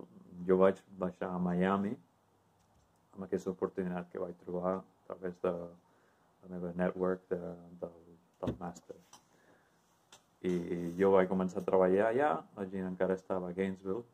jo 0.47 0.57
vaig 0.59 0.79
baixar 0.99 1.31
a 1.33 1.41
Miami 1.41 1.93
amb 3.15 3.25
aquesta 3.25 3.51
oportunitat 3.53 4.09
que 4.11 4.21
vaig 4.21 4.35
trobar 4.43 4.77
a 4.77 4.83
través 5.07 5.37
de 5.41 5.53
la 5.53 6.51
meva 6.51 6.73
network 6.77 7.23
de, 7.31 7.39
del, 7.81 7.95
del 8.41 8.57
màster. 8.59 8.97
I 10.47 10.93
jo 10.99 11.09
vaig 11.15 11.27
començar 11.27 11.63
a 11.63 11.65
treballar 11.65 12.11
allà, 12.11 12.29
la 12.55 12.65
gent 12.69 12.85
encara 12.87 13.17
estava 13.17 13.49
a 13.49 13.55
Gainesville, 13.57 14.05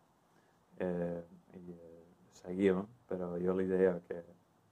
eh, 0.80 1.20
i 1.60 1.76
eh, 1.76 2.06
seguíem, 2.40 2.86
però 3.10 3.34
jo 3.44 3.56
li 3.58 3.68
deia 3.70 3.98
que 4.08 4.22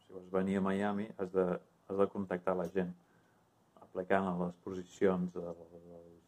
si 0.06 0.14
vols 0.14 0.32
venir 0.34 0.58
a 0.58 0.66
Miami 0.66 1.10
has 1.18 1.32
de, 1.36 1.48
has 1.90 2.00
de 2.00 2.08
contactar 2.14 2.56
la 2.58 2.68
gent, 2.74 2.94
aplicant 3.92 4.28
a 4.30 4.36
les 4.40 4.56
posicions 4.64 5.34
de, 5.36 5.42
dels, 5.44 6.20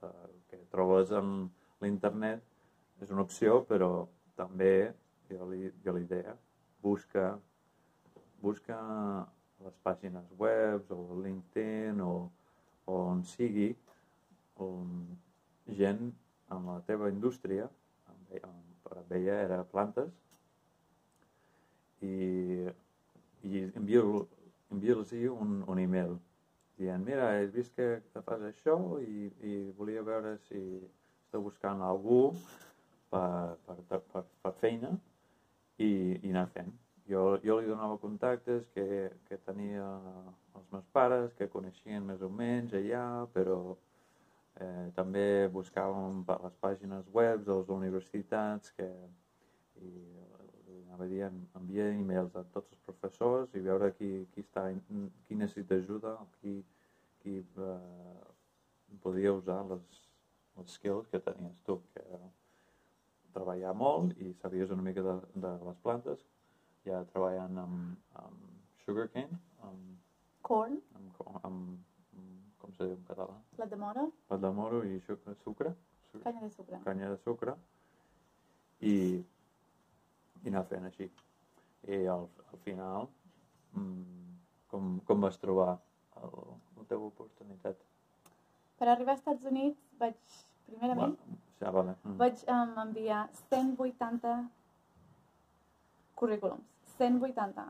de, 0.00 0.10
que 0.48 0.60
trobes 0.72 1.12
en 1.12 1.50
l'internet 1.84 2.40
és 3.04 3.12
una 3.12 3.26
opció, 3.26 3.60
però 3.68 4.08
també 4.40 4.92
jo 5.28 5.48
li, 5.50 5.68
jo 5.84 5.94
li 5.96 6.06
deia, 6.08 6.32
busca, 6.82 7.34
busca 8.40 8.78
les 9.60 9.76
pàgines 9.84 10.32
web 10.40 10.88
o 10.96 11.20
LinkedIn 11.20 12.00
o, 12.00 12.14
o 12.88 12.96
on 13.12 13.20
sigui 13.28 13.68
on 14.64 14.88
gent 15.76 16.08
amb 16.50 16.72
la 16.72 16.80
teva 16.88 17.12
indústria, 17.12 17.68
per 18.30 18.96
a 18.96 19.04
ella 19.16 19.36
era 19.44 19.60
plantes, 19.68 20.08
i, 22.00 22.16
i 23.44 23.62
envia-los 23.76 24.26
envia 24.70 25.32
un, 25.32 25.60
un 25.68 25.78
email 25.82 26.16
dient, 26.80 27.04
mira, 27.04 27.28
he 27.38 27.46
vist 27.52 27.76
que, 27.76 27.88
que 28.12 28.22
fas 28.26 28.42
això 28.48 28.76
i, 29.04 29.28
i 29.44 29.54
volia 29.78 30.04
veure 30.06 30.36
si 30.48 30.60
esteu 31.24 31.44
buscant 31.44 31.82
algú 31.84 32.22
per, 33.12 33.56
per, 33.66 34.00
per, 34.12 34.24
per 34.42 34.52
feina 34.62 34.94
i, 35.78 35.90
i 36.22 36.32
anar 36.32 36.48
fent. 36.54 36.72
Jo, 37.10 37.40
jo 37.42 37.58
li 37.58 37.66
donava 37.66 37.98
contactes 37.98 38.66
que, 38.74 39.10
que 39.28 39.38
tenia 39.46 39.86
els 40.54 40.66
meus 40.72 40.86
pares, 40.94 41.32
que 41.38 41.50
coneixien 41.50 42.06
més 42.06 42.22
o 42.22 42.30
menys 42.30 42.76
allà, 42.78 43.04
però 43.34 43.58
eh, 44.60 44.86
també 44.94 45.48
buscàvem 45.52 46.22
per 46.28 46.38
les 46.44 46.54
pàgines 46.62 47.08
web 47.16 47.42
de 47.48 47.56
les 47.58 47.72
universitats 47.76 48.70
que, 48.76 48.88
i 49.82 49.90
anava 50.90 51.06
dient, 51.06 51.36
envia 51.54 51.86
e-mails 51.94 52.34
a 52.34 52.42
tots 52.54 52.72
els 52.74 52.82
professors 52.88 53.54
i 53.54 53.62
veure 53.62 53.92
qui, 53.94 54.10
qui, 54.34 54.42
està, 54.42 54.66
qui 55.28 55.38
necessita 55.38 55.78
ajuda, 55.78 56.16
qui, 56.40 56.56
qui 57.22 57.36
eh, 57.38 58.24
podia 59.04 59.32
usar 59.36 59.60
les, 59.70 60.00
els 60.58 60.74
skills 60.74 61.06
que 61.12 61.22
tenies 61.22 61.62
tu, 61.66 61.78
que 61.94 62.02
era 62.08 62.26
treballar 63.36 63.72
molt 63.78 64.16
i 64.18 64.32
sabies 64.42 64.72
una 64.74 64.82
mica 64.82 65.04
de, 65.06 65.14
de 65.46 65.52
les 65.68 65.78
plantes, 65.84 66.24
ja 66.88 67.04
treballant 67.12 67.62
amb, 67.62 67.94
amb 68.24 68.82
sugarcane, 68.84 69.38
amb, 69.68 69.86
Corn, 70.42 70.80
amb, 70.98 71.18
amb, 71.46 71.76
amb 72.16 72.56
com 72.58 72.72
se 72.74 72.88
diu 72.88 72.96
en 72.96 73.04
català? 73.06 73.36
plat 73.54 73.70
de 73.70 73.78
moro, 73.78 74.08
Plat 74.26 74.42
de 74.42 74.50
moro 74.56 74.82
i 74.88 74.98
sucre, 75.06 75.36
sucre. 75.44 75.74
Canya 76.24 76.40
de 76.42 76.50
sucre. 76.50 76.80
canya 76.82 77.10
de 77.12 77.18
sucre. 77.22 77.54
I, 78.82 78.94
i 80.44 80.52
anar 80.52 80.64
fent 80.70 80.86
així. 80.88 81.10
I 81.88 82.00
al, 82.12 82.26
al 82.52 82.62
final, 82.64 83.08
mm, 83.72 84.34
com, 84.72 84.96
com 85.08 85.26
vas 85.26 85.38
trobar 85.42 85.72
el, 86.22 86.34
la 86.78 86.86
teva 86.88 87.08
oportunitat? 87.08 87.80
Per 88.80 88.88
arribar 88.88 89.16
als 89.16 89.20
Estats 89.20 89.44
Units 89.50 89.80
vaig, 90.00 90.16
primerament, 90.66 91.16
Bueno, 91.18 91.44
ja, 91.60 91.70
vale. 91.76 91.94
Mm. 92.04 92.16
vaig 92.22 92.44
um, 92.48 92.74
enviar 92.86 93.28
180 93.50 94.34
currículums. 96.20 96.66
180. 96.96 97.68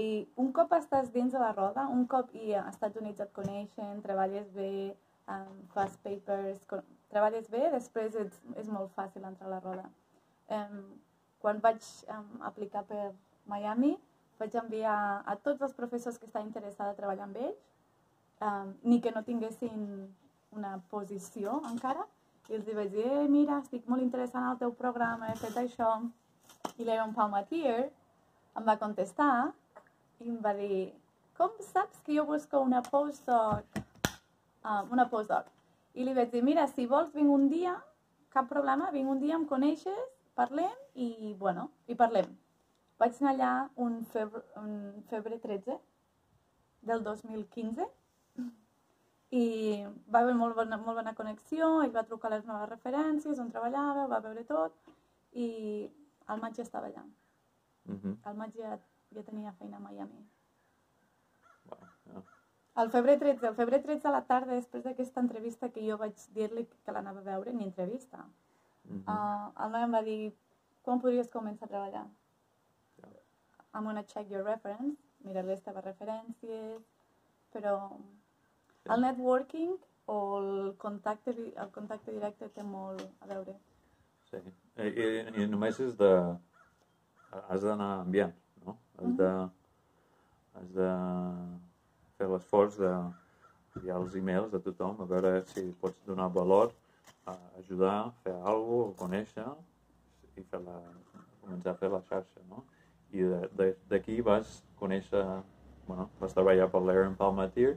I 0.00 0.08
un 0.38 0.52
cop 0.54 0.72
estàs 0.76 1.08
dins 1.14 1.32
de 1.34 1.40
la 1.42 1.50
roda, 1.56 1.86
un 1.90 2.04
cop 2.06 2.30
i 2.36 2.52
als 2.54 2.76
Estats 2.76 3.00
Units 3.00 3.24
et 3.24 3.32
coneixen, 3.36 4.02
treballes 4.04 4.46
bé, 4.54 4.94
um, 5.34 5.56
fas 5.74 5.96
papers, 6.04 6.62
treballes 7.10 7.48
bé, 7.50 7.64
després 7.72 8.14
és, 8.20 8.38
és 8.60 8.68
molt 8.70 8.92
fàcil 8.94 9.24
entrar 9.26 9.48
a 9.48 9.54
la 9.56 9.60
roda. 9.64 9.88
Um, 10.50 10.80
quan 11.40 11.60
vaig 11.62 11.84
aplicar 12.44 12.84
per 12.88 13.12
Miami, 13.48 13.94
vaig 14.40 14.54
enviar 14.60 14.96
a 15.24 15.36
tots 15.36 15.62
els 15.62 15.76
professors 15.76 16.18
que 16.18 16.26
estan 16.28 16.48
interessats 16.48 16.92
a 16.92 16.96
treballar 16.98 17.28
amb 17.28 17.38
ells, 17.40 17.60
um, 18.44 18.72
ni 18.82 19.00
que 19.00 19.12
no 19.14 19.22
tinguessin 19.24 20.08
una 20.56 20.78
posició 20.90 21.60
encara, 21.70 22.06
i 22.50 22.56
els 22.58 22.66
vaig 22.74 22.90
dir, 22.90 23.06
eh, 23.06 23.26
mira, 23.30 23.60
estic 23.62 23.86
molt 23.86 24.02
interessant 24.02 24.48
el 24.50 24.58
teu 24.58 24.72
programa, 24.74 25.28
he 25.30 25.36
fet 25.38 25.56
això. 25.60 25.90
I 26.80 26.86
l'Aaron 26.86 27.12
Palmatier 27.14 27.90
em 28.58 28.64
va 28.66 28.78
contestar 28.80 29.52
i 30.20 30.28
em 30.32 30.40
va 30.42 30.52
dir, 30.56 30.90
com 31.38 31.52
saps 31.64 32.00
que 32.04 32.16
jo 32.16 32.24
busco 32.28 32.60
una 32.60 32.82
postdoc? 32.82 33.78
Um, 34.64 34.90
una 34.96 35.06
postdoc. 35.08 35.46
I 35.94 36.04
li 36.04 36.14
vaig 36.16 36.32
dir, 36.32 36.42
mira, 36.44 36.66
si 36.68 36.88
vols 36.90 37.14
vinc 37.14 37.30
un 37.32 37.46
dia, 37.52 37.76
cap 38.34 38.48
problema, 38.50 38.90
vinc 38.90 39.08
un 39.14 39.22
dia, 39.22 39.38
em 39.38 39.46
coneixes, 39.48 40.19
parlem 40.40 40.76
i, 40.94 41.34
bueno, 41.38 41.68
i 41.86 41.96
parlem. 42.02 42.32
Vaig 43.00 43.16
anar 43.20 43.32
allà 43.34 43.52
un 43.86 44.02
febre, 44.12 44.42
un 44.60 45.04
febre 45.12 45.38
13 45.44 45.78
del 46.90 47.04
2015 47.06 47.86
i 49.30 49.44
va 50.10 50.22
haver 50.24 50.34
molt 50.34 50.56
bona, 50.58 50.76
molt 50.80 50.98
bona 50.98 51.14
connexió, 51.14 51.68
ell 51.84 51.94
va 51.94 52.06
trucar 52.06 52.32
les 52.32 52.46
noves 52.48 52.68
referències, 52.72 53.38
on 53.38 53.52
treballava, 53.54 54.08
va 54.10 54.20
veure 54.24 54.44
tot 54.48 54.90
i 55.38 55.46
al 56.26 56.42
maig 56.42 56.58
ja 56.58 56.66
estava 56.66 56.90
allà. 56.90 57.04
Mm 57.84 57.98
-hmm. 58.00 58.16
Al 58.24 58.36
maig 58.36 58.56
ja, 58.56 58.78
ja 59.14 59.22
tenia 59.22 59.52
feina 59.52 59.76
a 59.76 59.80
Miami. 59.80 60.26
ja. 62.06 62.22
El 62.82 62.90
febrer 62.90 63.18
13, 63.18 63.46
el 63.46 63.54
febrer 63.54 63.82
13 63.82 64.08
a 64.08 64.10
la 64.10 64.26
tarda, 64.26 64.54
després 64.54 64.84
d'aquesta 64.84 65.20
entrevista 65.20 65.68
que 65.68 65.86
jo 65.88 65.96
vaig 65.98 66.14
dir-li 66.34 66.66
que 66.84 66.92
l'anava 66.92 67.20
a 67.20 67.22
veure, 67.22 67.52
ni 67.52 67.64
entrevista, 67.64 68.26
Mhm. 68.90 69.04
uh, 69.06 69.64
el 69.64 69.70
noi 69.70 69.84
em 69.86 69.92
va 69.94 70.02
dir, 70.02 70.32
quan 70.82 71.00
podries 71.00 71.30
començar 71.30 71.68
a 71.68 71.72
treballar? 71.74 72.06
I'm 73.72 73.84
gonna 73.84 74.02
check 74.02 74.30
your 74.30 74.42
reference, 74.44 74.98
mirar 75.22 75.44
les 75.46 75.62
teves 75.62 75.84
referències, 75.84 76.82
però 77.54 77.74
el 78.90 79.00
networking 79.04 79.76
o 80.10 80.16
el 80.40 80.76
contacte, 80.78 81.30
el 81.30 81.70
contacte 81.70 82.10
directe 82.10 82.48
té 82.54 82.64
molt 82.66 83.04
a 83.22 83.30
veure. 83.30 83.54
Sí. 84.30 84.40
I, 84.76 84.88
i, 84.88 85.08
i 85.42 85.46
només 85.46 85.78
és 85.82 85.96
de... 85.98 86.10
Has 87.30 87.62
d'anar 87.62 88.00
enviant, 88.02 88.34
no? 88.66 88.76
Has 88.98 89.16
de... 89.20 89.30
Has 90.58 90.70
de 90.74 90.90
fer 92.18 92.26
l'esforç 92.26 92.80
de 92.80 92.90
enviar 93.76 94.00
els 94.00 94.16
e-mails 94.18 94.50
de 94.50 94.58
tothom, 94.64 94.98
a 94.98 95.06
veure 95.12 95.44
si 95.52 95.68
pots 95.80 96.02
donar 96.08 96.26
valor, 96.34 96.74
a 97.30 97.36
ajudar, 97.60 98.12
fer 98.24 98.34
alguna 98.34 98.90
cosa, 98.90 98.98
conèixer 99.04 99.46
i 100.36 100.44
fer 100.50 100.60
la, 100.64 100.76
començar 101.40 101.74
a 101.74 101.80
fer 101.80 101.90
la 101.92 102.02
xarxa, 102.08 102.42
no? 102.50 102.64
I 103.10 103.26
d'aquí 103.90 104.20
vas 104.22 104.60
conèixer, 104.78 105.22
bueno, 105.86 106.08
vas 106.20 106.34
treballar 106.36 106.68
per 106.70 106.82
l'Aaron 106.84 107.16
Palmatier 107.18 107.72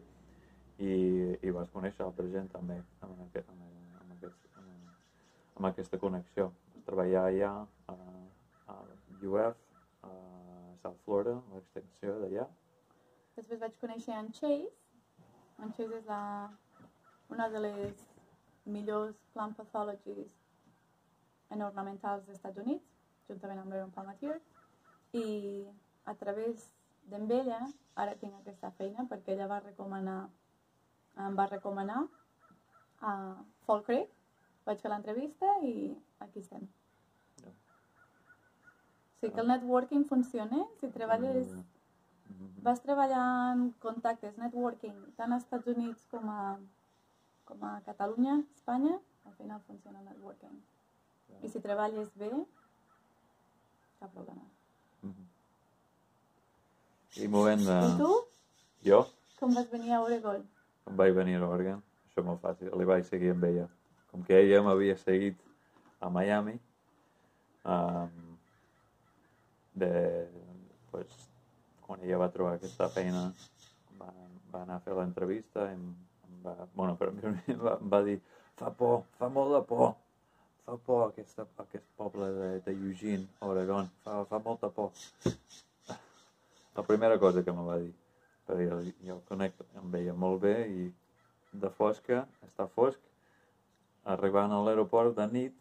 i, 0.77 0.93
i 1.41 1.53
vas 1.55 1.72
conèixer 1.74 2.05
altra 2.05 2.27
gent 2.33 2.50
també 2.53 2.77
amb, 3.01 3.24
aquest, 3.27 3.50
amb, 3.50 3.63
amb, 4.01 4.13
aquest, 4.17 4.48
amb, 4.62 4.93
amb 5.57 5.69
aquesta 5.72 6.00
connexió. 6.01 6.51
Vas 6.75 6.86
treballar 6.89 7.25
allà 7.29 7.53
a, 7.89 7.98
a 8.74 8.77
UF, 9.24 9.57
a 10.05 10.13
South 10.83 11.00
Florida, 11.05 11.39
a 11.39 11.57
l'extensió 11.57 12.17
d'allà. 12.22 12.48
Després 13.38 13.62
vaig 13.65 13.77
conèixer 13.81 14.17
en 14.19 14.29
Chase. 14.38 14.69
En 15.63 15.74
Chase 15.74 16.01
és 16.01 16.10
la, 16.10 16.24
una 17.33 17.50
de 17.50 17.62
les 17.65 18.10
millors 18.65 19.17
plant 19.34 19.55
pathologies 19.58 20.32
en 21.53 21.62
ornamentals 21.62 22.25
dels 22.25 22.38
Estats 22.38 22.62
Units, 22.63 22.86
juntament 23.29 23.62
amb 23.62 23.74
l'Aaron 23.74 23.91
Palmatier. 23.96 24.39
I 25.13 25.65
a 26.05 26.15
través 26.20 26.70
d'en 27.12 27.29
ella, 27.32 27.60
ara 27.96 28.15
tinc 28.22 28.34
aquesta 28.39 28.72
feina 28.79 29.05
perquè 29.10 29.36
ella 29.36 29.50
va 29.51 29.60
recomanar, 29.63 30.29
em 31.27 31.36
va 31.38 31.50
recomanar 31.51 32.05
a 33.01 33.13
Fall 33.67 33.84
Creek. 33.84 34.10
Vaig 34.65 34.79
fer 34.79 34.89
l'entrevista 34.89 35.58
i 35.62 35.91
aquí 36.24 36.39
estem. 36.39 36.63
Ja. 37.43 37.51
Sí 39.20 39.29
que 39.29 39.41
el 39.41 39.51
networking 39.51 40.08
funciona, 40.08 40.63
si 40.79 40.88
treballes 40.88 41.51
Mhm. 42.34 42.63
Vas 42.63 42.82
treballar 42.82 43.53
en 43.53 43.72
contactes, 43.79 44.38
networking, 44.38 44.96
tant 45.17 45.34
als 45.34 45.43
Estats 45.43 45.67
Units 45.67 46.05
com 46.12 46.29
a, 46.29 46.58
com 47.46 47.64
a 47.66 47.82
Catalunya, 47.86 48.40
Espanya, 48.56 48.98
al 49.26 49.34
final 49.38 49.62
funciona 49.68 50.00
el 50.00 50.06
networking. 50.06 50.60
I 51.44 51.50
si 51.50 51.60
treballes 51.60 52.12
bé, 52.20 52.30
cap 54.00 54.12
problema. 54.14 54.44
Mhm. 55.02 55.28
I 57.24 57.28
movent 57.28 57.66
de... 57.68 57.80
I 57.94 57.98
tu, 57.98 58.12
Jo, 58.84 59.06
com 59.40 59.54
vas 59.54 59.70
venir 59.72 59.94
a 59.94 60.02
Oregon? 60.02 60.44
em 60.88 60.96
vaig 61.00 61.14
venir 61.16 61.36
a 61.40 61.48
Oregon, 61.48 61.80
això 62.10 62.20
és 62.20 62.26
molt 62.28 62.42
fàcil, 62.44 62.72
li 62.78 62.86
vaig 62.86 63.06
seguir 63.08 63.32
amb 63.32 63.44
ella. 63.48 63.68
Com 64.12 64.24
que 64.28 64.36
ella 64.36 64.62
m'havia 64.66 64.98
seguit 65.00 65.38
a 66.04 66.10
Miami, 66.10 66.58
um, 67.66 68.10
de, 69.76 69.92
pues, 70.92 71.08
quan 71.86 72.04
ella 72.04 72.20
va 72.22 72.32
trobar 72.34 72.58
aquesta 72.58 72.90
feina, 72.90 73.24
va, 74.00 74.10
va 74.52 74.62
anar 74.66 74.76
a 74.76 74.84
fer 74.84 74.94
l'entrevista 74.98 75.70
i 75.72 75.78
va, 76.46 76.56
bueno, 76.74 76.96
però 77.00 77.12
em 77.12 77.60
va, 77.66 77.78
em 77.80 77.92
va 77.94 78.02
dir, 78.06 78.18
fa 78.60 78.72
por, 78.80 79.04
fa 79.20 79.30
molt 79.34 79.54
de 79.56 79.62
por, 79.70 79.94
fa 80.66 80.78
por 80.88 81.06
aquesta, 81.10 81.46
aquest 81.66 81.86
poble 82.00 82.29
de, 82.38 82.50
de 82.66 82.75
Eugene, 82.75 83.27
Oregon, 83.48 83.90
fa, 84.03 84.24
fa 84.29 84.42
molta 84.44 84.70
por. 84.74 84.92
La 86.75 86.84
primera 86.84 87.20
cosa 87.22 87.44
que 87.46 87.53
me 87.53 87.66
va 87.68 87.79
dir, 87.82 87.94
perquè 88.48 88.68
jo, 88.70 88.79
jo 89.08 89.18
conec 89.29 89.58
amb 89.82 89.96
ella 90.00 90.16
molt 90.25 90.42
bé 90.46 90.56
i 90.68 90.88
de 91.64 91.70
fosca, 91.77 92.24
està 92.48 92.68
fosc, 92.68 93.01
arribant 94.16 94.51
a 94.51 94.62
l'aeroport 94.66 95.16
de 95.18 95.27
nit, 95.32 95.60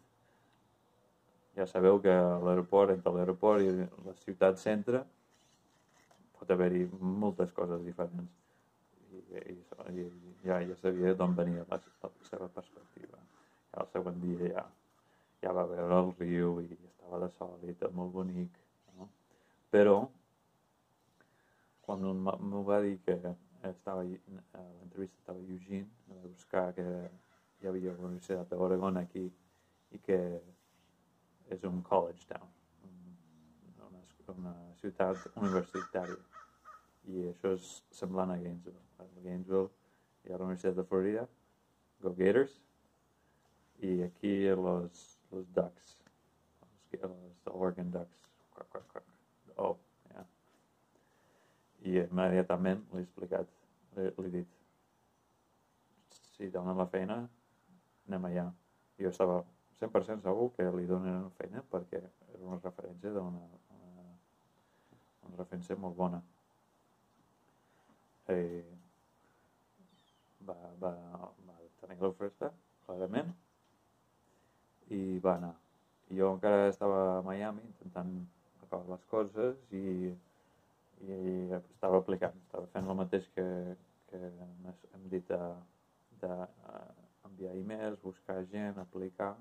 ja 1.55 1.67
sabeu 1.69 1.99
que 2.01 2.13
l'aeroport, 2.43 2.95
entre 2.95 3.13
l'aeroport 3.13 3.61
i 3.61 3.73
la 4.07 4.15
ciutat 4.23 4.57
centre, 4.61 5.03
pot 6.39 6.49
haver-hi 6.51 6.87
moltes 7.23 7.53
coses 7.55 7.83
diferents. 7.85 8.42
I, 9.33 10.01
i, 10.01 10.05
ja, 10.45 10.59
ja 10.61 10.75
sabia 10.81 11.13
d'on 11.17 11.33
venia 11.35 11.65
la, 11.69 11.79
la 12.03 12.09
seva 12.29 12.47
perspectiva. 12.53 13.17
Ja 13.73 13.81
el 13.83 13.89
següent 13.93 14.19
dia 14.21 14.49
ja, 14.53 14.65
ja 15.43 15.53
va 15.57 15.65
veure 15.69 15.99
el 16.03 16.11
riu 16.19 16.59
i 16.61 16.67
estava 16.77 17.19
de 17.25 17.29
sol 17.37 17.63
i 17.69 17.73
tot 17.79 17.95
molt 17.97 18.13
bonic. 18.13 18.59
No? 18.97 19.09
Però, 19.73 19.97
quan 21.83 22.03
m'ho 22.23 22.63
va 22.67 22.79
dir 22.85 22.97
que 23.05 23.17
estava, 23.69 24.03
a 24.03 24.61
l'entrevista 24.61 25.17
estava 25.19 25.39
Eugene, 25.39 25.87
va 26.09 26.21
buscar 26.27 26.67
que 26.77 26.85
hi 27.61 27.67
havia 27.71 27.93
la 27.95 28.07
Universitat 28.09 28.53
d'Oregon 28.53 28.97
aquí 29.01 29.25
i 29.93 29.99
que 30.05 30.19
és 31.53 31.63
un 31.67 31.81
college 31.85 32.25
town, 32.29 32.47
un- 32.87 33.17
una, 33.89 34.03
una 34.37 34.53
ciutat 34.81 35.27
universitària. 35.35 36.21
I 37.11 37.25
això 37.33 37.51
és 37.57 37.83
semblant 37.91 38.31
a 38.31 38.37
Gainesville. 38.39 38.79
A 39.03 39.23
Gainesville 39.23 39.69
hi 40.23 40.33
ha 40.33 40.39
la 40.39 40.47
Universitat 40.47 40.77
de 40.79 40.85
Florida, 40.89 41.27
Go 42.03 42.13
Gators, 42.17 42.55
i 43.83 44.01
aquí 44.03 44.33
los, 44.55 45.19
los 45.31 45.53
Ducks, 45.53 45.97
los, 46.91 47.11
los 47.45 47.55
Oregon 47.55 47.91
Ducks, 47.91 48.17
quack, 48.53 48.69
quack, 48.69 48.87
quack. 48.91 49.05
Oh, 49.57 49.77
ja. 50.13 50.25
I 51.83 51.97
immediatament 52.05 52.85
l'he 52.93 53.03
explicat, 53.03 53.49
l'he 53.95 54.11
l'he 54.17 54.31
dit, 54.37 54.59
si 56.33 56.49
donen 56.51 56.79
la 56.79 56.87
feina, 56.87 57.19
anem 58.07 58.29
allà. 58.29 58.45
Jo 58.99 59.11
estava 59.11 59.41
100% 59.79 60.23
segur 60.23 60.51
que 60.55 60.69
li 60.77 60.85
donen 60.87 61.27
feina 61.39 61.63
perquè 61.71 61.99
era 61.99 62.45
una 62.45 62.59
referència 62.63 63.11
d'una 63.15 63.41
una, 63.41 64.05
una 65.27 65.37
referència 65.41 65.77
molt 65.79 65.97
bona. 65.97 66.21
Eh, 68.31 68.63
va, 70.47 70.55
va, 70.81 70.93
va 71.47 71.57
tenir 71.81 71.99
l'oferta, 72.01 72.51
clarament, 72.85 73.31
i 74.93 75.19
va 75.23 75.37
anar. 75.39 75.53
I 76.11 76.19
jo 76.19 76.33
encara 76.35 76.67
estava 76.69 76.99
a 77.17 77.21
Miami 77.25 77.63
intentant 77.69 78.13
acabar 78.65 78.95
les 78.95 79.05
coses 79.11 79.61
i, 79.71 80.11
i 81.07 81.15
estava 81.59 82.01
aplicant, 82.01 82.35
estava 82.47 82.69
fent 82.75 82.89
el 82.89 82.99
mateix 82.99 83.29
que, 83.37 83.47
que 84.11 84.19
hem 84.27 85.07
dit 85.13 85.31
de, 85.31 85.39
de 86.23 86.31
enviar 87.29 87.55
e-mails, 87.57 88.01
buscar 88.03 88.43
gent, 88.51 88.77
aplicar, 88.81 89.33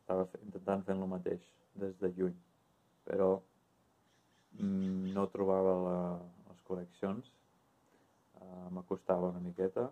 estava 0.00 0.26
intentant 0.44 0.84
fent 0.88 1.00
el 1.00 1.10
mateix 1.14 1.46
des 1.80 1.96
de 2.02 2.12
lluny, 2.16 2.36
però 3.06 3.30
mm, 4.58 5.12
no 5.16 5.26
trobava 5.34 5.76
la, 5.86 5.98
les 6.50 6.62
connexions, 6.68 7.30
uh, 8.40 8.68
m'acostava 8.74 9.30
una 9.32 9.42
miqueta, 9.44 9.88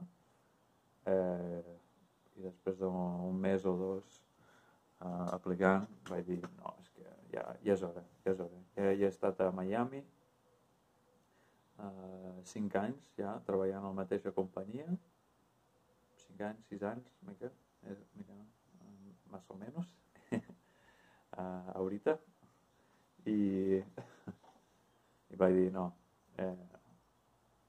eh, 1.13 1.77
i 2.39 2.45
després 2.45 2.79
d'un 2.79 3.39
mes 3.43 3.65
o 3.67 3.75
dos 3.79 4.19
uh, 5.01 5.27
aplicant 5.35 5.87
vaig 6.11 6.27
dir, 6.29 6.39
no, 6.59 6.75
és 6.83 6.93
que 6.95 7.09
ja, 7.35 7.45
ja 7.65 7.75
és 7.75 7.85
hora, 7.87 8.05
ja 8.25 8.35
és 8.35 8.43
hora. 8.45 8.63
Ja, 8.77 8.87
ja 8.93 9.09
he 9.09 9.11
estat 9.11 9.43
a 9.43 9.51
Miami, 9.55 10.03
uh, 11.83 12.39
cinc 12.53 12.79
anys 12.81 13.11
ja, 13.19 13.35
treballant 13.49 13.83
a 13.83 13.91
la 13.91 13.99
mateixa 14.03 14.35
companyia, 14.37 14.87
cinc 16.25 16.45
anys, 16.51 16.71
sis 16.71 16.87
anys, 16.87 17.13
mica, 17.27 17.51
eh, 17.87 17.99
mica 18.19 18.39
eh, 18.39 19.15
más 19.33 19.51
o 19.51 19.59
menos, 19.59 19.91
uh, 20.33 20.39
ahorita, 21.79 22.19
i, 23.27 23.83
i 25.33 25.43
vaig 25.43 25.59
dir, 25.59 25.71
no, 25.75 25.91
eh, 26.39 26.55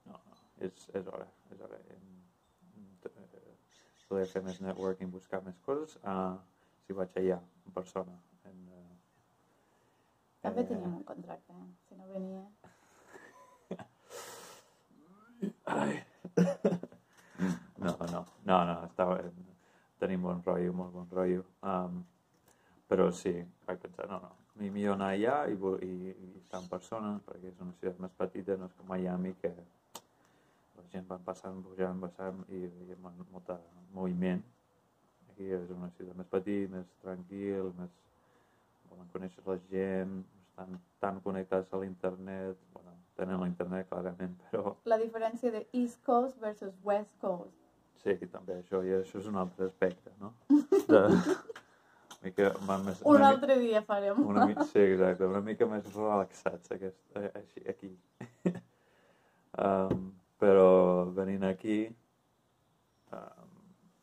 no, 0.05 0.21
és, 0.61 0.87
és 0.93 1.09
hora, 1.09 1.27
és 1.51 1.65
hora. 1.65 1.81
Em, 1.89 2.05
eh, 2.05 2.08
poder 4.09 4.27
fer 4.31 4.41
més 4.45 4.59
networking, 4.65 5.07
buscar 5.13 5.39
més 5.45 5.57
coses, 5.65 5.91
uh, 6.03 6.35
si 6.85 6.91
vaig 6.97 7.11
allà, 7.21 7.39
en 7.69 7.73
persona. 7.75 8.15
En, 8.49 8.55
uh, 8.73 8.93
També 10.45 10.61
teníem 10.65 10.93
un 10.99 11.05
contracte, 11.07 11.51
eh? 11.53 11.57
si 11.87 11.93
no 11.99 12.05
venia. 12.13 12.43
Ai. 15.79 15.93
No, 17.79 17.93
no, 18.11 18.21
no, 18.43 18.55
no, 18.67 18.73
estava, 18.83 19.13
tenim 20.01 20.21
bon 20.25 20.41
rotllo, 20.43 20.71
molt 20.75 20.91
bon 20.91 21.05
rotllo. 21.15 21.43
Um, 21.63 21.93
però 22.91 23.05
sí, 23.15 23.31
vaig 23.67 23.79
pensar, 23.79 24.09
no, 24.11 24.17
no, 24.19 24.31
mi 24.59 24.67
millor 24.73 24.97
anar 24.97 25.13
allà 25.13 25.35
i, 25.47 25.55
i, 25.85 26.11
i 26.11 26.29
estar 26.41 26.59
en 26.59 26.67
persona, 26.71 27.13
perquè 27.27 27.53
és 27.53 27.61
una 27.63 27.71
ciutat 27.77 28.01
més 28.03 28.15
petita, 28.19 28.57
no 28.59 28.67
és 28.67 28.75
com 28.75 28.85
Miami, 28.91 29.31
que 29.39 29.51
gent 30.93 31.07
van 31.09 31.23
passant, 31.25 31.61
pujant, 31.65 31.99
baixant 32.01 32.43
i 32.49 32.63
hi 32.65 32.91
ha 32.93 32.97
molt 33.03 33.17
moviment. 33.93 34.41
Aquí 35.31 35.49
és 35.55 35.69
una 35.71 35.89
ciutat 35.97 36.17
més 36.19 36.27
petit, 36.33 36.69
més 36.73 36.87
tranquil, 37.03 37.71
més... 37.79 37.93
volen 38.89 39.07
conèixer 39.13 39.43
la 39.45 39.57
gent, 39.69 40.15
estan 40.49 40.79
tan 40.99 41.19
connectats 41.21 41.73
a 41.73 41.79
l'internet, 41.79 42.57
bueno, 42.73 42.95
tenen 43.15 43.39
l'internet 43.43 43.87
clarament, 43.91 44.33
però 44.49 44.75
La 44.89 44.97
diferència 44.97 45.51
de 45.53 45.65
East 45.73 46.01
Coast 46.05 46.39
versus 46.41 46.73
West 46.83 47.13
Coast. 47.21 47.55
sí, 48.03 48.15
també 48.31 48.55
això, 48.61 48.81
i 48.87 48.93
això 48.97 49.19
és 49.19 49.27
un 49.27 49.35
altre 49.37 49.65
aspecte, 49.69 50.11
no? 50.19 50.33
De, 50.89 51.03
una 52.19 52.25
mica, 52.25 52.49
més, 52.83 53.01
Un 53.05 53.15
una, 53.15 53.19
mi- 53.19 53.33
altre 53.33 53.57
dia 53.59 53.81
farem. 53.87 54.17
una, 54.27 54.45
mi- 54.49 54.55
sí, 54.73 54.79
exacte, 54.89 55.25
una 55.29 55.39
mica 55.45 55.67
més 55.71 55.85
relaxats 55.95 56.71
aquest, 56.75 56.97
eh, 57.15 57.29
així, 57.39 57.63
aquí. 57.69 57.91
um, 59.63 60.09
però 60.39 61.05
venint 61.15 61.43
aquí 61.47 61.79
um, 63.11 63.53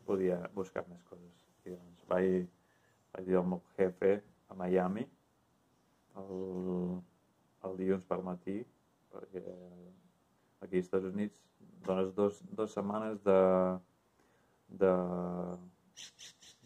podia 0.06 0.38
buscar 0.54 0.84
més 0.90 1.02
coses. 1.08 1.44
I 1.66 1.74
doncs 1.74 2.06
vaig, 2.10 2.46
vaig 3.14 3.28
dir 3.28 3.38
al 3.40 3.48
meu 3.52 3.62
jefe 3.78 4.18
a 4.52 4.54
Miami 4.58 5.06
el, 6.20 7.00
el 7.66 7.76
dilluns 7.80 8.06
per 8.08 8.20
matí 8.24 8.60
perquè 9.12 9.42
aquí 10.64 10.78
als 10.78 10.86
Estats 10.86 11.10
Units 11.10 11.42
dones 11.86 12.14
dos, 12.14 12.40
dos 12.58 12.72
setmanes 12.72 13.22
de 13.24 13.40
de 14.68 14.92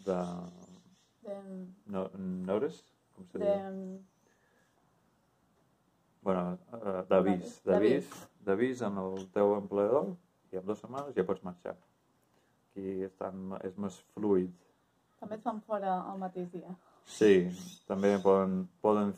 de 0.07 0.19
no, 1.87 2.09
notice 2.17 2.85
com 3.15 3.27
se 3.33 3.39
diu? 3.39 3.99
bueno, 6.23 6.59
eh, 6.73 7.03
d'avís 7.11 7.61
d'avís 7.65 8.09
d'avís 8.47 8.83
amb 8.87 8.99
el 9.03 9.27
teu 9.35 9.55
empleador 9.57 10.13
i 10.53 10.57
en 10.61 10.67
dues 10.67 10.81
setmanes 10.83 11.15
ja 11.17 11.25
pots 11.29 11.43
marxar 11.47 11.77
aquí 12.71 13.03
estan, 13.07 13.51
és 13.67 13.77
més 13.79 13.99
fluid 14.15 14.55
també 15.21 15.37
et 15.37 15.43
fan 15.45 15.59
fora 15.67 15.99
el 16.13 16.19
mateix 16.23 16.47
dia. 16.53 16.71
Sí, 17.05 17.51
també 17.89 18.15
poden, 18.25 18.63
poden 18.81 19.11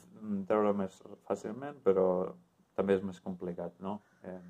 treure 0.48 0.72
més 0.74 0.96
fàcilment, 1.28 1.76
però 1.84 2.06
també 2.74 2.96
és 2.96 3.04
més 3.06 3.20
complicat, 3.22 3.76
no? 3.84 4.00
Eh, 4.26 4.40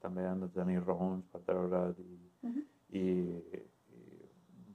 també 0.00 0.24
han 0.24 0.40
de 0.40 0.48
tenir 0.54 0.78
raons 0.86 1.26
per 1.32 1.42
treure't 1.44 2.00
i, 2.00 2.16
Mhm. 2.48 2.64
i, 2.96 3.04
i 3.58 4.26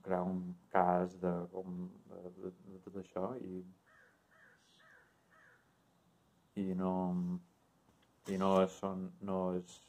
crear 0.03 0.21
un 0.29 0.55
cas 0.69 1.17
de, 1.21 1.33
com, 1.51 1.89
de, 2.09 2.21
de, 2.37 2.51
de 2.69 2.79
tot 2.85 2.95
això 3.01 3.25
i, 3.41 3.63
i 6.61 6.73
no 6.75 6.93
i 8.33 8.37
no 8.41 8.51
és, 8.63 8.75
són, 8.81 9.07
no 9.25 9.39
és 9.57 9.79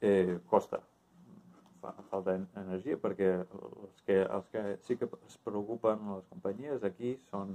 eh, 0.00 0.38
costa 0.50 0.80
fa, 1.80 1.92
falta 2.10 2.34
en- 2.38 2.48
energia 2.60 2.98
perquè 3.00 3.28
els 3.40 4.02
que, 4.06 4.18
els 4.22 4.48
que 4.52 4.62
sí 4.86 4.96
que 5.00 5.08
es 5.26 5.36
preocupen 5.44 6.08
les 6.14 6.26
companyies 6.32 6.84
aquí 6.86 7.14
són 7.28 7.54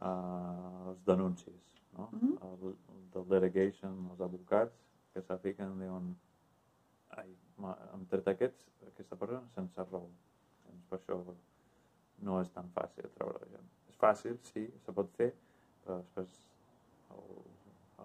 uh, 0.00 0.90
els 0.90 1.04
denuncis, 1.06 1.76
no? 1.98 2.08
Mhm. 2.12 2.34
el, 2.48 2.74
el 2.94 3.06
del 3.14 3.30
litigation, 3.36 3.96
els 4.12 4.20
advocats 4.26 4.76
que 5.14 5.22
s'afiquen 5.26 5.78
diuen 5.80 6.12
ai, 7.18 7.30
hem 7.92 8.04
tret 8.10 8.28
aquests, 8.30 8.66
aquesta 8.92 9.16
persona 9.18 9.46
sense 9.56 9.86
raó. 9.90 10.06
Doncs 10.66 10.86
per 10.90 10.98
això 11.00 11.18
no 12.26 12.38
és 12.44 12.52
tan 12.54 12.68
fàcil 12.76 13.10
treure 13.16 13.40
la 13.42 13.50
gent. 13.54 13.66
És 13.90 13.98
fàcil, 13.98 14.38
sí, 14.52 14.68
se 14.84 14.94
pot 14.94 15.10
fer, 15.18 15.32
però 15.82 15.98
després 16.02 16.36
el, 17.16 17.36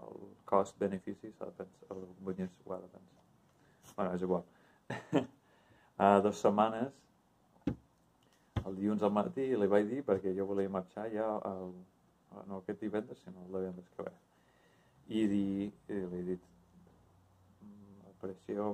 el 0.01 0.27
cost-benefici 0.49 1.31
s'ha 1.31 1.49
de 1.49 1.57
pensar, 1.63 1.89
el 1.95 2.05
companyia 2.11 2.49
s'ho 2.57 2.73
ha 2.73 2.81
de 2.83 2.91
pensar. 2.93 3.23
Bueno, 3.95 4.13
és 4.13 4.21
igual. 4.21 4.43
a 5.97 6.19
dues 6.21 6.41
setmanes, 6.43 6.93
el 8.65 8.75
dilluns 8.79 9.03
al 9.05 9.13
matí, 9.13 9.47
li 9.55 9.69
vaig 9.71 9.87
dir 9.89 10.03
perquè 10.05 10.33
jo 10.35 10.47
volia 10.49 10.71
marxar 10.73 11.07
ja 11.13 11.27
el, 11.51 11.73
no 12.49 12.61
aquest 12.61 12.81
divendres, 12.81 13.21
sinó 13.23 13.45
el 13.45 13.59
divendres 13.59 13.89
que 13.95 14.07
ve. 14.07 14.13
I, 15.07 15.25
di, 15.29 15.45
i 15.93 15.99
li 16.11 16.19
he 16.19 16.23
dit, 16.31 16.47
"Mm, 17.61 18.07
aprecio 18.15 18.71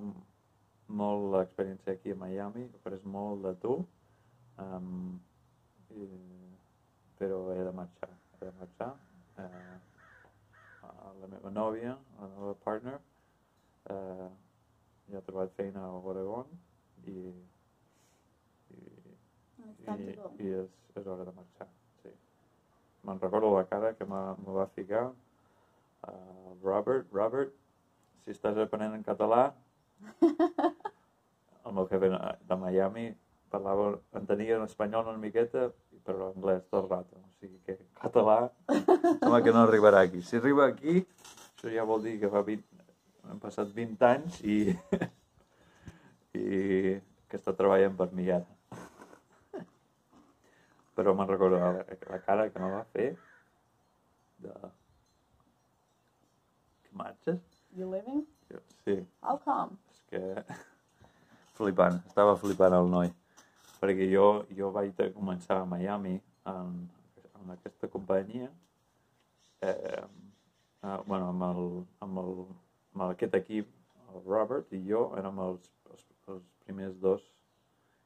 molt 1.01 1.27
l'experiència 1.35 1.93
aquí 1.93 2.11
a 2.11 2.19
Miami, 2.19 2.65
après 2.79 3.03
molt 3.03 3.43
de 3.43 3.53
tu, 3.63 3.75
um, 4.63 5.19
i, 5.95 6.07
però 7.19 7.43
he 7.53 7.63
de 7.67 7.71
marxar, 7.75 8.11
he 8.39 8.45
de 8.45 8.53
marxar. 8.59 8.91
Eh, 9.43 9.77
la 11.19 11.27
meva 11.31 11.51
nòvia, 11.53 11.95
la 12.19 12.27
meva 12.33 12.53
partner, 12.65 12.97
eh, 13.93 14.29
ja 15.11 15.19
ha 15.19 15.25
trobat 15.27 15.53
feina 15.57 15.83
a 15.87 16.01
Oregon 16.11 16.51
i, 17.05 17.17
i, 18.71 18.81
i, 19.95 20.11
i 20.45 20.53
és, 20.61 20.77
és 20.95 21.07
hora 21.07 21.25
de 21.27 21.33
marxar. 21.35 21.67
Sí. 22.03 22.13
Me'n 23.07 23.19
recordo 23.23 23.51
la 23.55 23.65
cara 23.69 23.93
que 23.97 24.07
me, 24.07 24.21
me 24.45 24.55
va 24.59 24.67
ficar 24.75 25.07
uh, 25.09 26.53
Robert, 26.63 27.09
Robert, 27.11 27.53
si 28.23 28.35
estàs 28.35 28.59
aprenent 28.61 28.95
en 28.97 29.03
català, 29.07 29.49
el 31.65 31.75
meu 31.77 31.87
jefe 31.89 32.09
de 32.09 32.57
Miami 32.57 33.09
parlava, 33.51 33.91
entenia 34.17 34.57
en 34.57 34.65
espanyol 34.65 35.09
una 35.11 35.21
miqueta, 35.21 35.69
però 36.07 36.31
anglès 36.31 36.63
tot 36.69 36.85
el 36.85 36.89
rato. 36.89 37.19
O 37.19 37.29
sigui 37.41 37.59
que 37.67 37.77
català, 37.99 38.37
home, 38.71 39.41
que 39.43 39.53
no 39.53 39.65
arribarà 39.65 40.05
aquí. 40.07 40.21
Si 40.25 40.39
arriba 40.39 40.67
aquí, 40.71 41.01
això 41.55 41.73
ja 41.73 41.85
vol 41.87 42.03
dir 42.07 42.17
que 42.21 42.31
fa 42.31 42.43
20, 42.47 42.63
han 43.29 43.41
passat 43.43 43.73
20 43.75 44.07
anys 44.07 44.39
i, 44.43 44.57
i 46.41 46.47
que 47.29 47.39
està 47.39 47.53
treballant 47.57 47.95
per 47.99 48.09
mi 48.17 48.29
ara. 48.31 48.47
Però 50.97 51.13
me'n 51.15 51.29
recordo 51.29 51.59
la, 51.61 51.85
la 52.11 52.19
cara 52.25 52.49
que 52.51 52.59
me 52.59 52.69
va 52.73 52.83
fer 52.91 53.13
de... 54.43 54.51
Que 56.83 56.97
marxes? 56.99 57.39
You 57.77 57.87
living? 57.93 58.25
Sí, 58.83 58.97
How 59.23 59.37
come? 59.39 59.77
és 59.93 60.01
que 60.11 60.21
flipant, 61.57 62.01
estava 62.09 62.35
flipant 62.41 62.75
el 62.75 62.89
noi. 62.91 63.13
Perquè 63.91 64.05
jo, 64.07 64.25
jo 64.55 64.69
vaig 64.71 64.95
començar 65.11 65.57
a 65.61 65.65
Miami 65.67 66.13
en, 66.47 66.67
en 67.41 67.49
aquesta 67.51 67.89
companyia 67.91 68.47
eh, 69.59 69.73
eh, 69.99 70.99
bueno, 71.05 71.27
amb, 71.33 71.43
el, 71.43 71.65
amb, 72.05 72.21
el, 72.21 72.29
amb 72.95 73.03
aquest 73.09 73.35
equip, 73.35 73.67
el 74.13 74.21
Robert 74.23 74.71
i 74.71 74.79
jo 74.87 75.01
érem 75.19 75.41
els, 75.43 75.67
els, 75.91 76.05
els 76.31 76.45
primers 76.63 76.95
dos. 77.03 77.25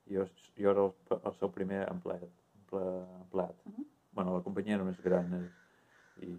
Jo, 0.10 0.26
jo 0.58 0.72
era 0.74 0.88
el, 0.88 1.20
el 1.20 1.38
seu 1.38 1.52
primer 1.54 1.84
empleat. 1.92 2.26
Emple, 2.64 2.82
empleat. 3.22 3.62
Mhm. 3.70 3.86
bueno, 4.16 4.34
la 4.40 4.42
companyia 4.44 4.76
era 4.80 4.84
més 4.90 4.98
gran. 5.06 5.30
eh, 5.38 6.26
I, 6.26 6.32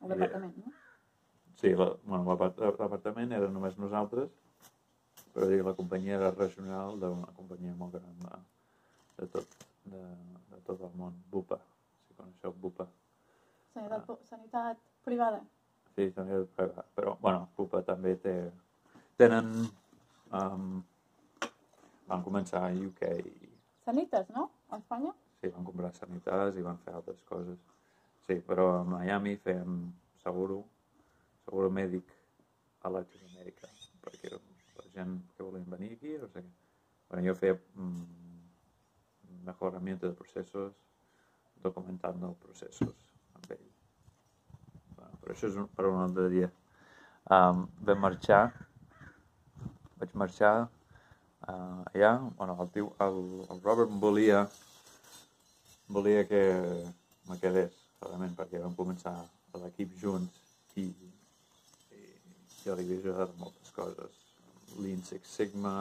El 0.00 0.08
departament, 0.14 0.56
no? 0.64 0.72
Sí, 1.60 1.74
la, 1.76 1.90
bueno, 2.04 2.24
l'apart- 2.30 2.58
l'apartament 2.80 3.32
era 3.36 3.48
només 3.52 3.76
nosaltres, 3.78 4.32
però 5.34 5.48
dic, 5.52 5.60
la 5.66 5.74
companyia 5.76 6.16
era 6.16 6.30
regional 6.32 6.96
d'una 7.00 7.32
companyia 7.36 7.74
molt 7.78 7.92
gran 7.98 8.18
de, 8.24 8.38
de, 9.18 9.26
tot, 9.32 9.56
de, 9.90 10.02
de 10.52 10.60
tot 10.66 10.80
el 10.86 10.92
món. 11.00 11.16
Bupa, 11.32 11.58
si 12.06 12.14
coneixeu 12.18 12.52
Bupa. 12.60 12.86
Sanitat, 13.74 14.04
pu- 14.06 14.18
sanitat 14.28 14.78
privada. 15.06 15.40
Sí, 15.96 16.10
també 16.14 16.38
és 16.42 16.48
privat, 16.58 16.86
però, 16.94 17.16
bueno, 17.22 17.48
Bupa 17.56 17.80
també 17.86 18.14
té... 18.22 18.36
Tenen... 19.16 19.50
Um, 20.34 20.82
van 22.06 22.20
començar 22.22 22.60
a 22.66 22.72
UK 22.76 23.06
i 23.24 23.48
Sanites, 23.86 24.26
no? 24.34 24.50
A 24.68 24.76
Espanya? 24.76 25.12
sí, 25.40 25.48
van 25.52 25.64
comprar 25.64 25.90
sanitats 25.96 26.56
i 26.56 26.62
altres 27.14 27.24
coses. 27.28 27.58
Sí, 28.26 28.40
però 28.40 28.80
a 28.80 28.84
Miami 28.84 29.36
fem 29.36 29.92
seguro, 30.22 30.64
seguro 31.44 31.70
mèdic 31.70 32.10
a 32.82 32.90
Latinoamèrica, 32.90 33.68
perquè 34.02 34.32
la 34.32 34.88
gent 34.94 35.18
que 35.36 35.44
volien 35.44 35.68
venir 35.70 35.92
aquí, 35.94 36.16
sé 36.18 36.30
què. 36.32 36.44
Bueno, 37.10 37.24
yo 37.26 37.34
feia 37.36 37.54
mm, 37.74 39.44
mejoramiento 39.44 40.08
de 40.08 40.14
procesos, 40.14 40.72
documentando 41.62 42.34
procesos 42.40 42.94
amb 43.36 43.52
ell. 43.52 43.68
Bueno, 44.96 45.20
però 45.20 45.36
això 45.36 45.48
és 45.48 45.60
un, 45.60 45.68
per 45.68 45.86
un 45.90 46.00
altre 46.00 46.28
dia. 46.32 46.50
Um, 47.24 47.66
vam 47.84 48.02
marxar, 48.04 48.42
vaig 50.00 50.16
marxar 50.16 50.54
uh, 50.64 51.84
allà, 51.92 52.18
bueno, 52.36 52.56
el, 52.60 52.72
tio, 52.72 52.90
el, 53.00 53.22
el 53.52 53.62
Robert 53.64 53.92
volia, 54.00 54.44
volia 55.88 56.26
que 56.28 56.42
me 57.28 57.38
quedés, 57.40 57.74
realment, 58.02 58.36
perquè 58.36 58.60
vam 58.62 58.76
començar 58.76 59.14
l'equip 59.62 59.94
junts 60.00 60.40
i, 60.80 60.88
i 60.88 61.10
jo 62.64 62.74
li 62.74 62.86
havia 62.86 63.00
ajudat 63.00 63.34
moltes 63.40 63.72
coses. 63.76 64.20
Lean 64.80 65.02
Six 65.06 65.36
Sigma, 65.36 65.74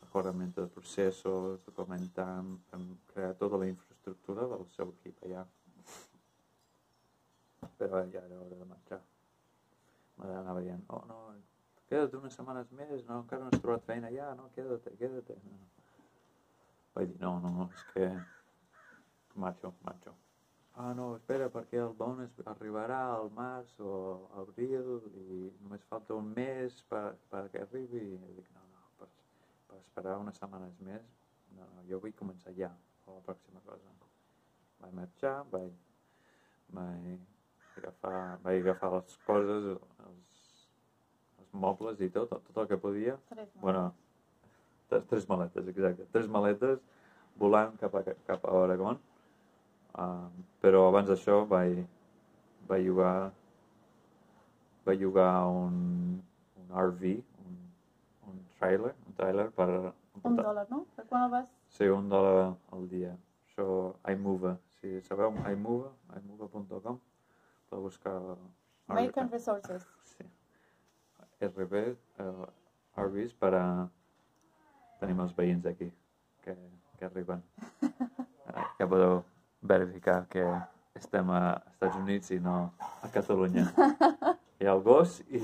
mejorament 0.00 0.52
de 0.56 0.66
processos, 0.74 1.60
documentant, 1.66 2.56
hem 2.74 2.86
creat 3.12 3.38
tota 3.38 3.60
la 3.62 3.68
infraestructura 3.70 4.48
del 4.50 4.66
seu 4.74 4.90
equip 4.96 5.22
allà. 5.28 5.44
Però 7.78 8.02
ja 8.12 8.24
era 8.24 8.40
hora 8.40 8.58
de 8.58 8.68
marxar. 8.68 9.00
m'anava 10.20 10.60
dient, 10.60 10.82
oh, 10.92 11.04
no, 11.08 11.18
queda't 11.88 12.16
unes 12.18 12.34
setmanes 12.36 12.68
més, 12.76 13.06
no, 13.06 13.22
encara 13.22 13.46
no 13.46 13.48
has 13.54 13.62
trobat 13.62 13.86
feina 13.86 14.10
allà, 14.10 14.34
no, 14.36 14.50
queda't, 14.56 14.90
queda't. 14.98 15.30
No. 15.46 15.60
Vaig 16.96 17.14
dir, 17.14 17.20
no, 17.22 17.38
no, 17.40 17.70
és 17.70 17.86
que 17.94 18.10
marxo, 19.40 19.72
marxo. 19.86 20.12
Ah, 20.80 20.94
no, 20.96 21.10
espera, 21.18 21.50
perquè 21.52 21.76
el 21.82 21.90
bonus 21.98 22.38
arribarà 22.48 22.98
al 23.12 23.26
març 23.36 23.72
o 23.84 23.94
abril 24.40 24.86
i 25.20 25.40
només 25.60 25.82
falta 25.90 26.16
un 26.16 26.30
mes 26.36 26.78
per, 26.88 27.02
perquè 27.32 27.66
arribi. 27.66 28.00
I 28.16 28.30
dic, 28.38 28.46
no, 28.54 28.62
no, 28.70 28.86
per, 29.00 29.08
per 29.68 29.80
esperar 29.82 30.14
unes 30.22 30.40
setmanes 30.40 30.78
més, 30.86 31.04
no, 31.58 31.66
no, 31.74 31.84
jo 31.90 32.00
vull 32.00 32.14
començar 32.22 32.54
ja, 32.56 32.70
o 33.04 33.18
la 33.18 33.26
pròxima 33.26 33.60
cosa. 33.66 33.92
Vaig 34.80 34.96
marxar, 35.02 35.34
vaig, 35.52 35.76
vaig 36.78 37.12
agafar, 37.82 38.22
vaig 38.46 38.62
agafar 38.62 38.92
les 38.96 39.20
coses, 39.26 39.68
els, 40.06 40.56
els 41.44 41.54
mobles 41.66 42.00
i 42.00 42.08
tot, 42.16 42.32
tot 42.48 42.64
el 42.64 42.72
que 42.72 42.80
podia. 42.86 43.18
Tres, 43.34 43.52
no? 43.52 43.66
Bueno, 43.66 43.84
tres, 44.88 45.04
tres 45.12 45.28
maletes, 45.28 45.68
exacte. 45.76 46.08
Tres 46.16 46.32
maletes 46.40 46.80
volant 47.44 47.76
cap 47.84 48.00
a, 48.00 48.06
cap 48.32 48.48
a 48.48 48.58
Oregon. 48.64 49.04
Um, 49.98 50.44
però 50.62 50.86
abans 50.88 51.08
d'això 51.10 51.42
vaig, 51.50 51.80
vaig 52.68 52.84
llogar 52.86 53.32
vaig 54.84 55.00
llogar 55.00 55.46
un, 55.46 56.22
un 56.56 56.68
RV, 56.82 57.16
un, 57.44 57.56
un 58.30 58.38
trailer, 58.58 58.94
un 59.06 59.16
trailer 59.18 59.48
per... 59.56 59.68
Un 60.22 60.36
dòlar, 60.36 60.66
no? 60.70 60.84
Per 60.96 61.04
quan 61.08 61.26
el 61.26 61.32
vas? 61.32 61.50
Sí, 61.76 61.88
un 61.88 62.08
dòlar 62.10 62.50
al 62.74 62.88
dia. 62.90 63.12
Això, 63.46 63.66
iMover. 64.12 64.56
Si 64.78 65.00
sabeu 65.06 65.34
iMover, 65.52 65.92
iMover.com, 66.20 67.00
per 67.70 67.80
buscar... 67.80 68.16
American 68.90 69.30
Resources. 69.30 69.86
Sí. 70.14 70.26
RB, 71.46 71.84
uh, 72.20 72.48
RVs 73.00 73.36
per 73.38 73.54
a... 73.56 73.64
Tenim 75.00 75.22
els 75.24 75.32
veïns 75.36 75.64
aquí 75.70 75.88
que, 76.44 76.56
que 76.98 77.06
arriben. 77.06 77.44
Uh, 77.80 78.64
que 78.78 78.88
podeu 78.88 79.22
verificar 79.62 80.26
que 80.28 80.44
estem 80.94 81.30
a 81.30 81.60
Estats 81.70 81.96
Units 81.96 82.30
i 82.34 82.38
no 82.40 82.72
a 83.02 83.08
Catalunya. 83.12 83.66
Hi 84.60 84.66
ha 84.68 84.72
el 84.74 84.82
gos 84.84 85.20
i, 85.30 85.40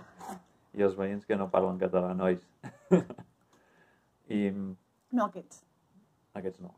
i 0.78 0.82
els 0.86 0.96
veïns 0.98 1.26
que 1.26 1.36
no 1.38 1.50
parlen 1.52 1.78
català, 1.78 2.14
nois. 2.14 2.42
I 4.30 4.50
No 5.10 5.26
aquests. 5.26 5.64
aquests 6.38 6.60
no. 6.62 6.70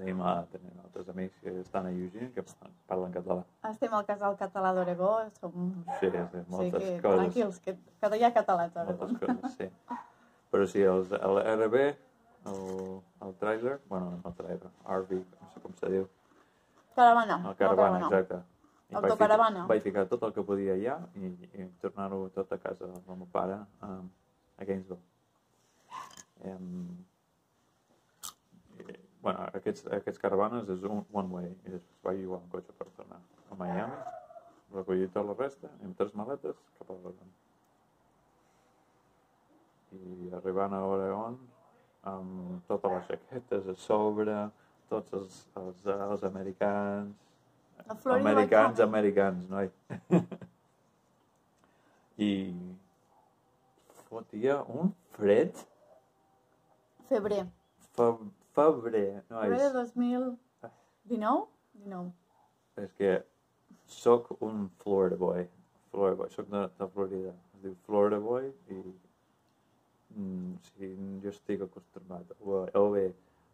Tenim, 0.00 0.20
a, 0.24 0.46
tenim 0.48 0.76
altres 0.80 1.08
amics 1.12 1.40
que 1.42 1.52
estan 1.60 1.86
a 1.86 1.90
Eugene 1.92 2.30
que 2.32 2.44
parlen 2.88 3.12
català. 3.12 3.42
Estem 3.68 3.92
al 3.92 4.06
casal 4.08 4.36
català 4.38 4.70
d'Oregó, 4.76 5.10
som... 5.40 5.52
Sí, 5.98 6.08
sí, 6.08 6.44
moltes 6.48 6.84
sí, 6.84 6.92
que, 6.94 7.00
coses. 7.02 7.18
tranquils, 7.18 7.58
que, 7.66 7.74
que 8.00 8.10
hi 8.16 8.24
ha 8.24 8.30
catalans 8.32 8.76
a 8.78 8.84
Oregó. 8.86 9.08
Moltes 9.10 9.26
coses, 9.26 9.58
sí. 9.58 9.98
Però 10.54 10.68
sí, 10.70 10.80
els, 10.94 11.12
el 11.18 11.42
RB, 11.42 11.82
el, 12.54 12.62
el 13.26 13.34
trailer, 13.42 13.76
bueno, 13.90 14.14
no 14.22 14.30
el 14.32 14.38
trailer, 14.38 14.70
RV, 14.86 15.20
no 15.42 15.50
sé 15.52 15.60
com 15.66 15.76
se 15.82 15.92
diu, 15.92 16.08
Caravana. 16.94 17.36
el 17.36 17.42
no 17.42 17.54
caravana, 17.56 18.06
exacte. 18.06 18.40
I 18.90 18.94
vaig 18.94 19.04
Autocaravana. 19.04 19.62
Ficar, 19.62 19.68
vaig 19.68 19.82
ficar 19.82 20.06
tot 20.10 20.24
el 20.26 20.32
que 20.34 20.42
podia 20.42 20.74
allà 20.74 20.96
i, 21.14 21.28
i 21.60 21.66
tornar-ho 21.82 22.24
tot 22.34 22.52
a 22.52 22.58
casa 22.58 22.88
del 22.90 23.18
meu 23.20 23.28
pare 23.30 23.60
um, 23.86 24.08
a 24.58 24.66
Gainesville. 24.66 24.98
Um, 26.50 27.04
i, 28.80 28.86
bueno, 29.22 29.46
aquests, 29.60 29.86
aquests 30.00 30.22
caravanes 30.22 30.72
és 30.74 30.82
un 30.88 31.04
one 31.12 31.30
way 31.36 31.52
i 31.52 31.76
després 31.76 32.02
vaig 32.08 32.18
llogar 32.24 32.40
un 32.40 32.50
cotxe 32.56 32.74
per 32.80 32.88
tornar 32.96 33.20
a 33.50 33.60
Miami, 33.60 34.00
recollir 34.74 35.06
tota 35.10 35.28
la 35.30 35.38
resta 35.38 35.70
amb 35.84 35.94
tres 35.98 36.16
maletes 36.18 36.58
cap 36.78 36.90
a 36.90 36.98
Oregon. 36.98 37.32
I 40.00 40.34
arribant 40.38 40.74
a 40.74 40.82
Oregon 40.86 41.38
amb 42.10 42.66
totes 42.66 42.96
les 42.96 43.08
jaquetes 43.12 43.70
a 43.70 43.76
sobre, 43.78 44.36
tots 44.90 45.14
els, 45.16 45.40
els, 45.60 45.86
els 45.94 46.24
americans, 46.26 47.14
americans, 48.16 48.80
americans, 48.84 49.48
noi. 49.50 49.70
I 52.20 52.30
fotia 54.08 54.60
un 54.68 54.92
fred 55.16 55.54
Febrer. 57.08 57.46
fe, 57.96 58.08
febrer, 58.54 59.22
Febrer 59.28 59.58
de 59.58 59.72
nois. 59.72 59.94
2019? 59.94 61.46
19. 61.74 62.12
És 62.84 62.92
que 62.98 63.14
sóc 63.86 64.30
un 64.40 64.68
Florida 64.82 65.16
boy. 65.16 65.46
Florida 65.90 66.16
boy. 66.20 66.30
Sóc 66.34 66.50
de, 66.50 66.66
de 66.78 66.88
Florida. 66.94 67.32
Es 67.54 67.64
diu 67.64 67.74
Florida 67.86 68.20
boy 68.22 68.50
i 68.68 68.78
mm, 70.14 70.54
sigui, 70.68 70.92
jo 71.24 71.32
estic 71.34 71.64
acostumat 71.66 72.30
o, 72.40 72.62
o 72.78 72.84
bé 72.94 73.08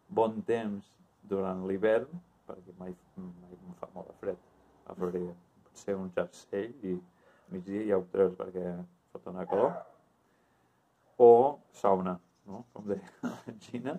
bon 0.09 0.41
temps 0.47 0.93
durant 1.29 1.65
l'hivern 1.67 2.23
perquè 2.47 2.73
mai, 2.79 2.95
mai 3.17 3.55
em 3.57 3.75
fa 3.79 3.89
molt 3.93 4.09
de 4.11 4.15
fred 4.21 4.43
a 4.87 4.95
Florida. 4.95 5.33
Pot 5.65 5.83
ser 5.83 5.95
un 5.99 6.09
jersei 6.15 6.69
i 6.87 6.95
migdia 7.51 7.83
ja 7.91 7.99
ho 7.99 8.05
treus 8.11 8.35
perquè 8.39 8.73
fot 9.11 9.27
una 9.31 9.45
calor. 9.49 9.73
O 11.17 11.31
sauna, 11.73 12.17
no? 12.47 12.63
Com 12.73 12.87
deia 12.91 13.11
la 13.25 13.55
Gina. 13.65 13.97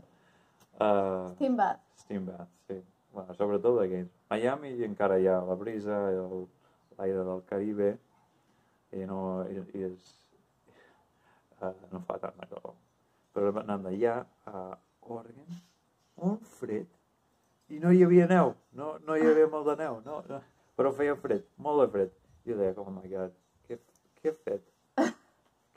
Uh, 0.78 1.34
Steam 1.34 1.56
bath. 1.58 1.82
Steam 1.98 2.26
bath, 2.28 2.50
sí. 2.68 2.78
Bueno, 3.12 3.34
sobretot 3.34 3.80
Games. 3.90 4.12
Miami 4.30 4.76
encara 4.86 5.18
hi 5.18 5.26
ha 5.26 5.40
la 5.42 5.56
brisa, 5.58 5.96
l'aire 6.98 7.24
del 7.26 7.42
Caribe, 7.48 7.96
i 8.94 9.04
no 9.08 9.44
i, 9.50 9.58
i 9.74 9.88
és, 9.88 10.12
uh, 11.60 11.72
no 11.92 12.04
fa 12.06 12.20
tant 12.22 12.36
de 12.38 12.46
calor. 12.52 12.76
Però 13.34 13.50
anant 13.64 13.88
d'allà 13.88 14.20
a 14.46 14.62
Oregon, 15.16 15.58
un 16.28 16.38
fred, 16.58 16.94
i 17.68 17.77
no 17.88 17.94
hi 17.96 18.02
havia 18.04 18.26
neu, 18.28 18.50
no, 18.76 18.86
no 19.06 19.16
hi 19.16 19.24
havia 19.24 19.48
molt 19.48 19.68
de 19.70 19.74
neu, 19.80 19.94
no, 20.04 20.18
no, 20.28 20.42
però 20.76 20.90
feia 20.92 21.14
fred, 21.16 21.46
molt 21.64 21.80
de 21.80 21.86
fred. 21.94 22.10
I 22.44 22.52
jo 22.52 22.58
deia, 22.58 22.74
oh 22.82 22.92
my 22.92 23.08
god, 23.08 23.32
què, 23.64 23.78
què 24.18 24.28
he 24.28 24.34
fet? 24.44 24.66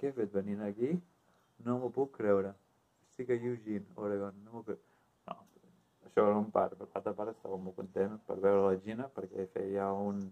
Què 0.02 0.10
he 0.10 0.12
fet 0.18 0.34
venint 0.36 0.66
aquí? 0.66 0.92
No 1.64 1.78
m'ho 1.80 1.92
puc 1.96 2.12
creure. 2.18 2.52
Estic 3.08 3.32
a 3.32 3.38
Eugene, 3.38 3.86
Oregon, 3.96 4.36
no 4.44 4.58
m'ho 4.58 4.64
puc... 4.68 4.84
No, 5.30 5.38
això 6.10 6.28
era 6.28 6.38
un 6.42 6.52
pare, 6.52 6.76
per 6.76 6.90
l'altre 6.90 7.16
pare 7.22 7.36
estava 7.38 7.60
molt 7.64 7.80
content 7.80 8.20
per 8.28 8.40
veure 8.44 8.68
la 8.68 8.80
Gina 8.84 9.08
perquè 9.16 9.48
feia 9.56 9.88
un, 9.96 10.26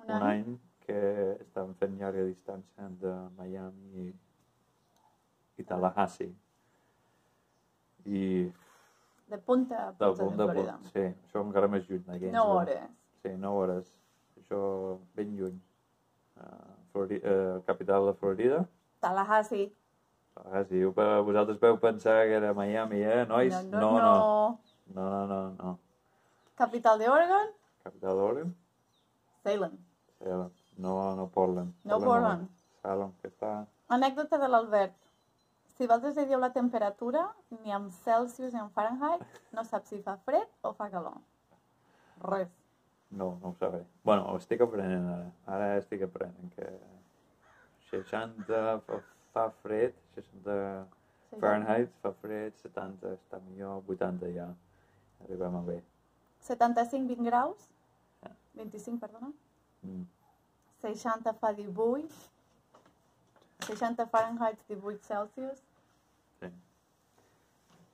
Un 0.00 0.12
un 0.16 0.28
any 0.30 0.52
que 0.86 1.00
estàvem 1.42 1.74
fent 1.80 2.00
llarga 2.00 2.24
distància 2.28 2.86
entre 2.88 3.12
Miami 3.36 4.06
i, 4.06 4.12
i 5.60 5.68
Tallahassee. 5.68 6.32
I 8.06 8.22
De 9.26 9.38
punta 9.38 9.88
a 9.88 9.92
punta 9.92 10.24
punt 10.24 10.36
de 10.36 10.46
de 10.46 10.52
Florida. 10.52 10.72
punt, 10.78 10.90
sí, 10.92 11.00
això 11.00 11.40
encara 11.46 11.68
més 11.68 11.88
lluny. 11.88 12.02
de 12.04 12.12
9 12.12 12.20
Gainesville. 12.20 12.52
hores. 12.56 12.90
Sí, 13.22 13.28
9 13.36 13.56
hores. 13.62 13.88
Això 14.40 14.98
ben 15.14 15.36
lluny. 15.36 15.56
Uh, 16.36 16.76
Flori 16.92 17.16
uh, 17.24 17.62
capital 17.66 18.06
de 18.06 18.14
Florida. 18.14 18.68
Tallahassee. 19.00 19.72
Ah, 20.36 20.62
sí, 20.68 20.82
ho- 20.84 20.92
vosaltres 21.24 21.58
veu 21.58 21.78
pensar 21.80 22.26
que 22.26 22.34
era 22.36 22.52
Miami, 22.54 23.00
eh, 23.02 23.24
nois? 23.26 23.52
No, 23.64 23.80
no, 23.80 23.98
no. 23.98 24.60
No, 24.94 25.10
no, 25.10 25.26
no, 25.26 25.50
no. 25.58 25.78
Capital 26.54 26.98
de 26.98 27.08
Oregon? 27.08 27.48
Capital 27.82 28.16
d'Oregon? 28.16 28.54
Salem. 29.42 29.72
Salem. 30.18 30.50
No, 30.76 31.16
no 31.16 31.28
Portland. 31.28 31.72
No 31.84 31.98
Portland. 31.98 32.48
Salem, 32.82 33.12
que 33.22 33.28
està... 33.28 33.66
Anècdota 33.88 34.38
de 34.38 34.48
l'Albert. 34.48 34.94
Si 35.76 35.84
li 35.86 36.24
dieu 36.26 36.40
la 36.40 36.52
temperatura, 36.52 37.34
ni 37.62 37.72
en 37.72 37.90
Celsius 37.90 38.52
ni 38.52 38.60
en 38.60 38.70
Fahrenheit, 38.70 39.20
no 39.52 39.64
sap 39.64 39.84
si 39.84 40.00
fa 40.02 40.16
fred 40.24 40.48
o 40.62 40.72
fa 40.72 40.88
calor. 40.88 41.18
Res. 42.22 42.48
No, 43.10 43.38
no 43.42 43.50
ho 43.50 43.54
sabré. 43.58 43.84
Bueno, 44.02 44.24
ho 44.30 44.38
estic 44.40 44.60
aprenent 44.64 45.08
ara. 45.12 45.26
Ara 45.46 45.76
estic 45.76 46.02
aprenent 46.02 46.54
que 46.56 46.70
60 47.90 48.80
fa, 48.86 49.02
fa 49.34 49.50
fred, 49.62 49.92
60 50.14 50.86
Sí, 51.30 51.40
Fahrenheit 51.40 51.90
fa 52.02 52.12
fred, 52.22 52.54
70 52.62 53.12
està 53.16 53.40
millor, 53.48 53.82
80 53.90 54.30
ja. 54.34 54.46
Arribem 55.24 55.58
a 55.58 55.62
bé. 55.66 55.80
75, 56.46 57.08
20 57.10 57.26
graus. 57.26 57.68
Ah. 58.22 58.32
25, 58.54 59.00
perdona. 59.02 59.32
Mm. 59.82 60.04
60 60.84 61.34
fa 61.40 61.52
18. 61.52 62.22
60 63.66 64.06
Fahrenheit, 64.12 64.62
18 64.70 65.02
Celsius. 65.02 65.65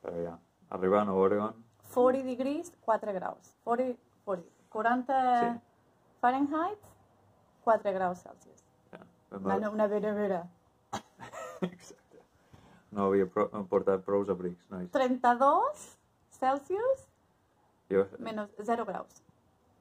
Però 0.03 0.19
ja, 0.23 0.33
arribant 0.75 1.09
a 1.09 1.13
Oregon, 1.15 1.53
40 1.93 2.23
degrees, 2.27 2.71
4 2.85 3.13
graus. 3.15 3.53
40, 3.63 3.97
40. 4.25 4.49
40 4.73 5.17
Sí. 5.39 5.59
Fahrenheit, 6.23 6.79
4 7.63 7.91
graus 7.93 8.21
Celsius. 8.23 8.63
ja, 8.91 8.99
vam 9.31 9.57
Una, 9.59 9.69
una 9.69 9.87
vera 9.87 10.13
vera. 10.17 10.39
Exacte. 11.61 12.21
No 12.91 13.05
havia 13.09 13.25
pro 13.29 13.47
portat 13.69 14.03
prous 14.05 14.29
abrics, 14.29 14.65
nois. 14.71 14.89
32 14.91 15.97
Celsius, 16.39 17.07
Jo, 17.91 18.07
menys 18.19 18.49
0 18.65 18.85
graus. 18.85 19.21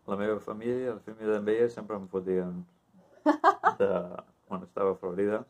la 0.06 0.16
meva 0.16 0.38
família, 0.40 0.94
la 0.94 1.00
família 1.00 1.32
d'en 1.32 1.44
Veia, 1.44 1.68
sempre 1.70 1.96
em 1.96 2.06
fotien 2.08 2.64
de, 3.78 3.90
quan 4.48 4.62
estava 4.66 4.92
a 4.92 4.98
Florida, 4.98 5.44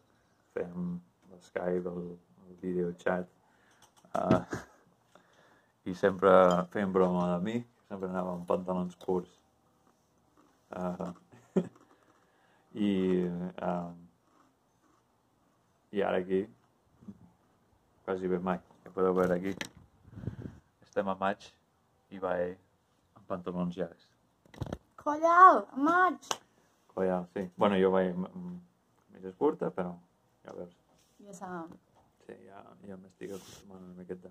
fèiem 0.55 0.99
l'Skype, 1.33 1.89
el, 1.89 2.11
el 2.49 2.57
videochat, 2.61 3.29
uh, 4.19 4.43
i 5.85 5.95
sempre 5.99 6.31
feien 6.73 6.93
broma 6.93 7.27
de 7.35 7.39
mi, 7.45 7.57
sempre 7.89 8.11
anava 8.11 8.37
amb 8.37 8.47
pantalons 8.49 8.97
curts. 9.05 9.33
Uh, 10.73 11.11
I, 12.89 12.93
uh, 13.61 13.91
I 15.93 16.03
ara 16.03 16.23
aquí, 16.23 16.45
quasi 18.07 18.29
bé 18.29 18.39
mai, 18.41 18.61
ja 18.85 18.95
podeu 18.95 19.17
veure 19.17 19.37
aquí, 19.37 19.53
estem 20.87 21.09
a 21.09 21.17
maig 21.21 21.51
i 22.13 22.21
vaig 22.23 22.57
amb 23.19 23.29
pantalons 23.29 23.77
llargs. 23.77 24.09
Collal, 25.03 25.65
maig! 25.77 26.33
Collal, 26.95 27.27
sí. 27.35 27.49
Bueno, 27.57 27.77
jo 27.81 27.91
vaig 27.91 28.15
mitges 28.17 29.35
curta, 29.39 29.71
però 29.75 29.97
ja 30.47 30.55
veus. 30.57 30.77
Ja 31.27 31.35
s'ha... 31.37 31.65
Sí, 32.27 32.37
ja, 32.47 32.63
ja 32.87 32.97
m'estic 33.01 33.35
acostumant 33.35 33.83
una 33.83 33.99
miqueta. 33.99 34.31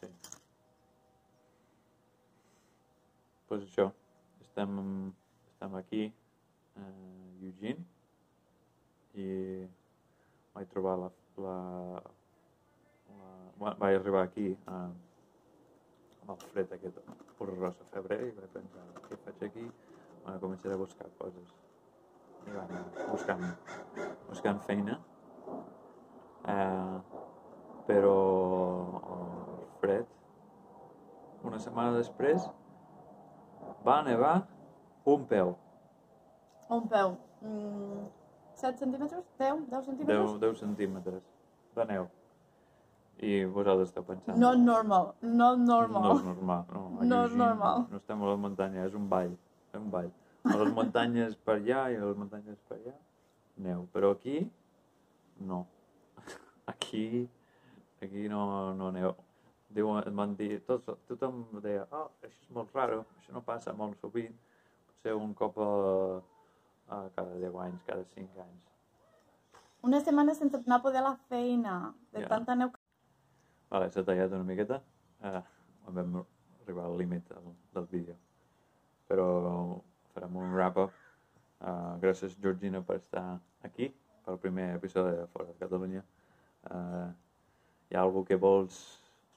Sí. 0.00 0.10
Pues 3.48 3.64
això, 3.66 3.88
estem, 4.44 4.76
estem 5.50 5.78
aquí 5.80 6.04
a 6.80 6.88
Eugene 7.42 7.84
i 9.14 9.26
vaig 10.54 10.70
trobar 10.74 10.98
la... 11.02 11.10
la, 11.44 11.56
la 13.18 13.32
bueno, 13.58 13.76
vaig 13.82 13.98
arribar 13.98 14.24
aquí 14.28 14.46
a, 14.66 14.78
amb 16.22 16.30
el 16.34 16.46
fred 16.52 16.72
aquest 16.78 17.02
horrorós 17.38 17.80
a 17.82 17.90
febrer 17.96 18.20
i 18.28 18.34
vaig 18.38 18.54
pensar, 18.54 18.86
què 19.08 19.18
faig 19.26 19.44
aquí? 19.48 19.66
Bueno, 20.24 20.38
començaré 20.46 20.78
a 20.78 20.80
buscar 20.80 21.10
coses. 21.18 21.50
I 22.44 22.54
va 22.54 22.62
anar 22.64 22.84
buscant, 23.10 23.44
buscant 24.28 24.62
feina. 24.68 24.96
Eh, 26.44 26.96
però 27.86 28.16
fred, 29.80 30.08
una 31.44 31.60
setmana 31.60 31.96
després, 31.96 32.48
va 33.84 34.00
nevar 34.04 34.34
un 35.04 35.24
peu. 35.28 35.54
Un 36.72 36.88
peu. 36.88 37.16
Mm, 37.44 38.04
7 38.56 38.78
centímetres? 38.78 39.24
10? 39.38 39.64
10 39.70 39.86
centímetres? 39.86 40.30
10, 40.30 40.40
10 40.40 40.60
centímetres 40.60 41.22
de 41.76 41.84
neu. 41.90 42.06
I 43.24 43.44
vosaltres 43.44 43.88
esteu 43.88 44.04
pensant... 44.04 44.38
Not 44.40 44.58
normal. 44.58 45.12
Not 45.22 45.60
normal. 45.62 46.02
No 46.02 46.14
és 46.16 46.24
normal. 46.24 46.64
No, 46.72 46.84
No 47.12 47.20
és 47.28 47.36
normal. 47.38 47.84
No 47.90 48.00
estem 48.00 48.22
a 48.24 48.32
la 48.32 48.36
muntanya, 48.46 48.86
és 48.88 48.96
un 48.98 49.08
ball. 49.08 49.36
És 49.70 49.78
un 49.78 49.90
ball. 49.92 50.10
A 50.44 50.56
les 50.60 50.72
muntanyes 50.76 51.36
per 51.44 51.58
allà 51.60 51.84
i 51.92 51.96
a 51.96 52.04
les 52.04 52.18
muntanyes 52.20 52.58
per 52.68 52.76
allà, 52.80 52.96
neu. 53.68 53.86
Però 53.94 54.10
aquí, 54.16 54.42
no. 55.40 55.62
Aquí, 56.66 57.28
aquí 58.02 58.28
no, 58.28 58.74
no 58.74 58.90
neu. 58.92 59.14
Diuen, 59.74 60.04
em 60.06 60.16
van 60.16 60.36
dir, 60.38 60.60
tots, 60.68 60.86
tothom 61.08 61.42
deia, 61.64 61.82
oh, 61.90 62.06
això 62.22 62.30
és 62.30 62.50
molt 62.54 62.74
raro, 62.76 63.00
això 63.18 63.34
no 63.34 63.42
passa 63.42 63.72
molt 63.74 63.98
sovint, 63.98 64.36
potser 64.86 65.16
un 65.18 65.32
cop 65.34 65.58
a, 65.58 65.70
a 66.94 67.00
cada 67.16 67.34
10 67.42 67.58
anys, 67.64 67.82
cada 67.88 68.04
5 68.14 68.44
anys. 68.44 68.70
Una 69.84 70.00
setmana 70.00 70.32
sense 70.38 70.56
anar 70.62 70.78
a 70.78 70.84
poder 70.86 71.02
a 71.02 71.08
la 71.10 71.16
feina. 71.28 71.74
De 72.12 72.22
Ja. 72.22 72.28
tanta 72.28 72.54
neu. 72.54 72.70
Vale, 73.68 73.90
s'ha 73.90 74.04
tallat 74.04 74.32
una 74.32 74.46
miqueta. 74.46 74.80
Eh, 75.20 75.42
vam 75.88 76.24
arribar 76.62 76.84
al 76.86 76.96
límit 76.96 77.28
del, 77.28 77.50
del 77.74 77.86
vídeo. 77.90 78.16
Però 79.08 79.26
farem 80.14 80.36
un 80.36 80.54
wrap-up. 80.54 80.92
Uh, 81.64 81.98
gràcies, 82.00 82.36
Georgina, 82.40 82.80
per 82.84 82.96
estar 83.00 83.40
aquí, 83.64 83.90
pel 84.24 84.38
primer 84.38 84.74
episodi 84.76 85.16
de 85.16 85.26
Fora 85.32 85.46
de 85.46 85.54
Catalunya. 85.60 86.02
Uh, 86.70 87.10
hi 87.90 87.96
ha 87.96 88.02
algú 88.02 88.24
que 88.24 88.36
vols 88.40 88.78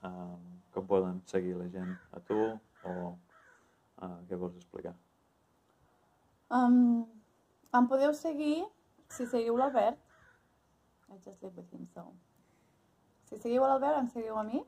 um, 0.03 0.43
com 0.73 0.87
poden 0.87 1.19
seguir 1.27 1.55
la 1.57 1.67
gent 1.73 1.91
a 2.15 2.21
tu 2.29 2.37
o 2.37 2.93
uh, 3.11 4.17
què 4.29 4.39
vols 4.39 4.55
explicar? 4.55 4.93
Um, 6.53 7.03
em 7.75 7.89
podeu 7.91 8.13
seguir 8.15 8.63
si 9.11 9.27
seguiu 9.27 9.57
l'Albert. 9.59 9.99
I 11.09 11.19
just 11.23 11.43
live 11.43 11.55
with 11.55 11.71
him, 11.73 11.87
so... 11.93 12.07
Si 13.27 13.37
seguiu 13.39 13.63
a 13.63 13.73
l'Albert, 13.73 13.99
em 13.99 14.07
seguiu 14.11 14.37
a 14.39 14.43
mi. 14.47 14.63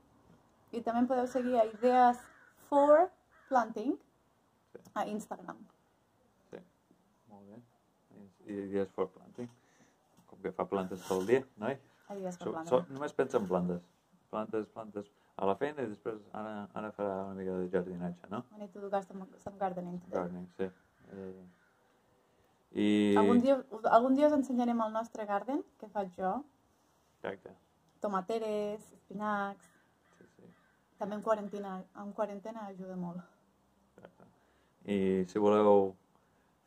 I 0.75 0.81
també 0.83 1.03
em 1.03 1.07
podeu 1.07 1.27
seguir 1.27 1.55
a 1.59 1.65
Idees 1.69 2.19
for 2.67 3.07
Planting 3.47 3.95
Sí. 4.69 4.79
a 4.93 5.05
Instagram. 5.07 5.57
Sí, 6.49 6.57
molt 7.29 7.47
bé. 7.49 7.61
I 8.47 8.57
idees 8.65 8.91
for 8.95 9.07
planting. 9.09 9.49
Com 10.29 10.41
que 10.43 10.51
fa 10.53 10.65
plantes 10.69 11.01
tot 11.07 11.21
el 11.21 11.27
dia, 11.27 11.43
noi? 11.57 11.77
A 12.09 12.17
Idees 12.17 12.37
for 12.37 12.51
So, 12.65 12.65
so, 12.69 12.81
només 12.89 13.13
pensa 13.13 13.37
en 13.37 13.47
plantes. 13.47 13.85
Plantes, 14.29 14.67
plantes 14.73 15.07
a 15.39 15.45
la 15.47 15.55
feina 15.55 15.85
i 15.85 15.89
després 15.89 16.19
ara, 16.35 16.67
ara 16.75 16.91
farà 16.97 17.13
una 17.29 17.37
mica 17.37 17.55
de 17.61 17.69
jardinatge, 17.73 18.27
no? 18.33 18.43
I 18.55 18.59
need 18.63 18.73
to 18.73 18.81
do 18.81 18.89
some, 19.07 19.25
some 19.37 19.57
gardening 19.57 19.99
today. 20.01 20.17
Gardening, 20.17 20.47
sí. 20.57 20.69
Eh, 21.13 21.47
I... 22.71 23.15
Algun 23.17 23.41
dia, 23.41 23.55
algun 23.89 24.17
dia 24.17 24.27
us 24.27 24.35
ensenyarem 24.37 24.81
el 24.85 24.91
nostre 24.93 25.25
garden, 25.25 25.63
que 25.79 25.89
faig 25.89 26.11
jo. 26.17 26.35
Exacte, 27.19 27.55
Tomateres, 27.99 28.91
espinacs... 28.93 29.71
sí, 30.17 30.27
sí. 30.35 30.51
També 30.99 31.17
en 31.17 31.23
quarantena, 31.23 31.77
en 32.03 32.11
quarantena 32.13 32.67
ajuda 32.67 32.95
molt. 32.99 33.23
Exacte. 33.95 34.27
I 34.85 35.25
si 35.31 35.41
voleu 35.41 35.95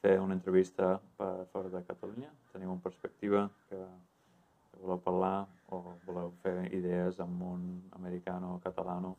fer 0.03 0.19
una 0.21 0.35
entrevista 0.35 0.97
per 1.17 1.47
fora 1.53 1.71
de 1.71 1.85
Catalunya, 1.87 2.33
teniu 2.53 2.73
una 2.73 2.83
perspectiva 2.83 3.47
que 3.69 3.79
voleu 4.81 4.99
parlar 4.99 5.47
o 5.71 5.81
voleu 6.07 6.31
fer 6.43 6.73
idees 6.75 7.21
amb 7.21 7.43
un 7.43 7.67
americano 7.93 8.55
o 8.57 8.61
catalano, 8.61 9.17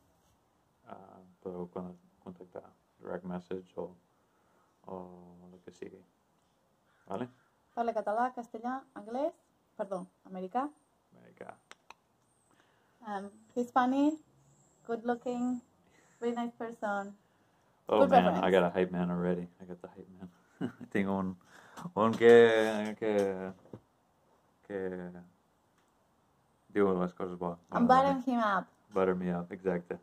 eh, 0.89 1.21
podeu 1.41 1.67
con- 1.73 1.97
contactar 2.23 2.63
direct 2.99 3.25
message 3.25 3.73
o, 3.79 3.95
o 4.87 4.97
el 5.51 5.59
que 5.65 5.71
sigui. 5.71 6.03
Vale? 7.07 7.27
Parla 7.73 7.93
català, 7.93 8.31
castellà, 8.35 8.81
anglès, 8.93 9.33
perdó, 9.75 10.05
americà, 10.25 10.69
Americà. 11.17 11.55
um, 13.07 13.29
Hispanic, 13.55 14.19
good 14.87 15.03
looking, 15.05 15.61
very 16.19 16.33
nice 16.33 16.53
person. 16.57 17.15
Oh 17.89 17.99
Good 17.99 18.11
man, 18.11 18.25
reference. 18.25 18.45
I 18.45 18.51
got 18.51 18.63
a 18.63 18.69
hype 18.69 18.91
man 18.91 19.11
already. 19.11 19.47
I 19.61 19.65
got 19.65 19.81
the 19.81 19.87
hype 19.89 20.07
man. 20.19 20.29
Tinc 20.91 21.07
un, 21.09 21.35
un 21.95 22.11
que, 22.13 22.95
que, 22.99 23.51
que 24.67 24.79
diu 26.73 26.89
les 26.99 27.13
coses 27.13 27.37
bo. 27.37 27.57
I'm 27.71 27.87
buttering 27.87 28.21
him 28.25 28.39
up. 28.39 28.67
Butter 28.93 29.15
me 29.15 29.31
up, 29.33 29.51
exacte. 29.51 29.99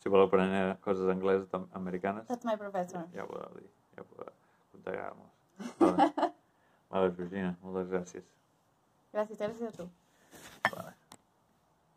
Si 0.00 0.08
voleu 0.08 0.26
aprendre 0.30 0.76
coses 0.80 1.08
angleses 1.12 1.48
americanes, 1.74 2.26
That's 2.26 2.44
my 2.44 2.56
professor. 2.56 3.04
ja 3.14 3.22
ho 3.24 3.28
podeu 3.28 3.50
dir, 3.60 3.68
ja 3.96 4.04
podeu 4.04 4.32
contactar-nos. 4.72 5.76
Vale. 5.80 6.12
vale, 6.90 7.10
Virginia, 7.18 7.54
moltes 7.62 7.90
gràcies. 7.92 8.24
Gràcies, 9.12 9.38
gràcies 9.38 9.68
a 9.68 9.72
tu. 9.76 9.88
Vale. 10.72 10.94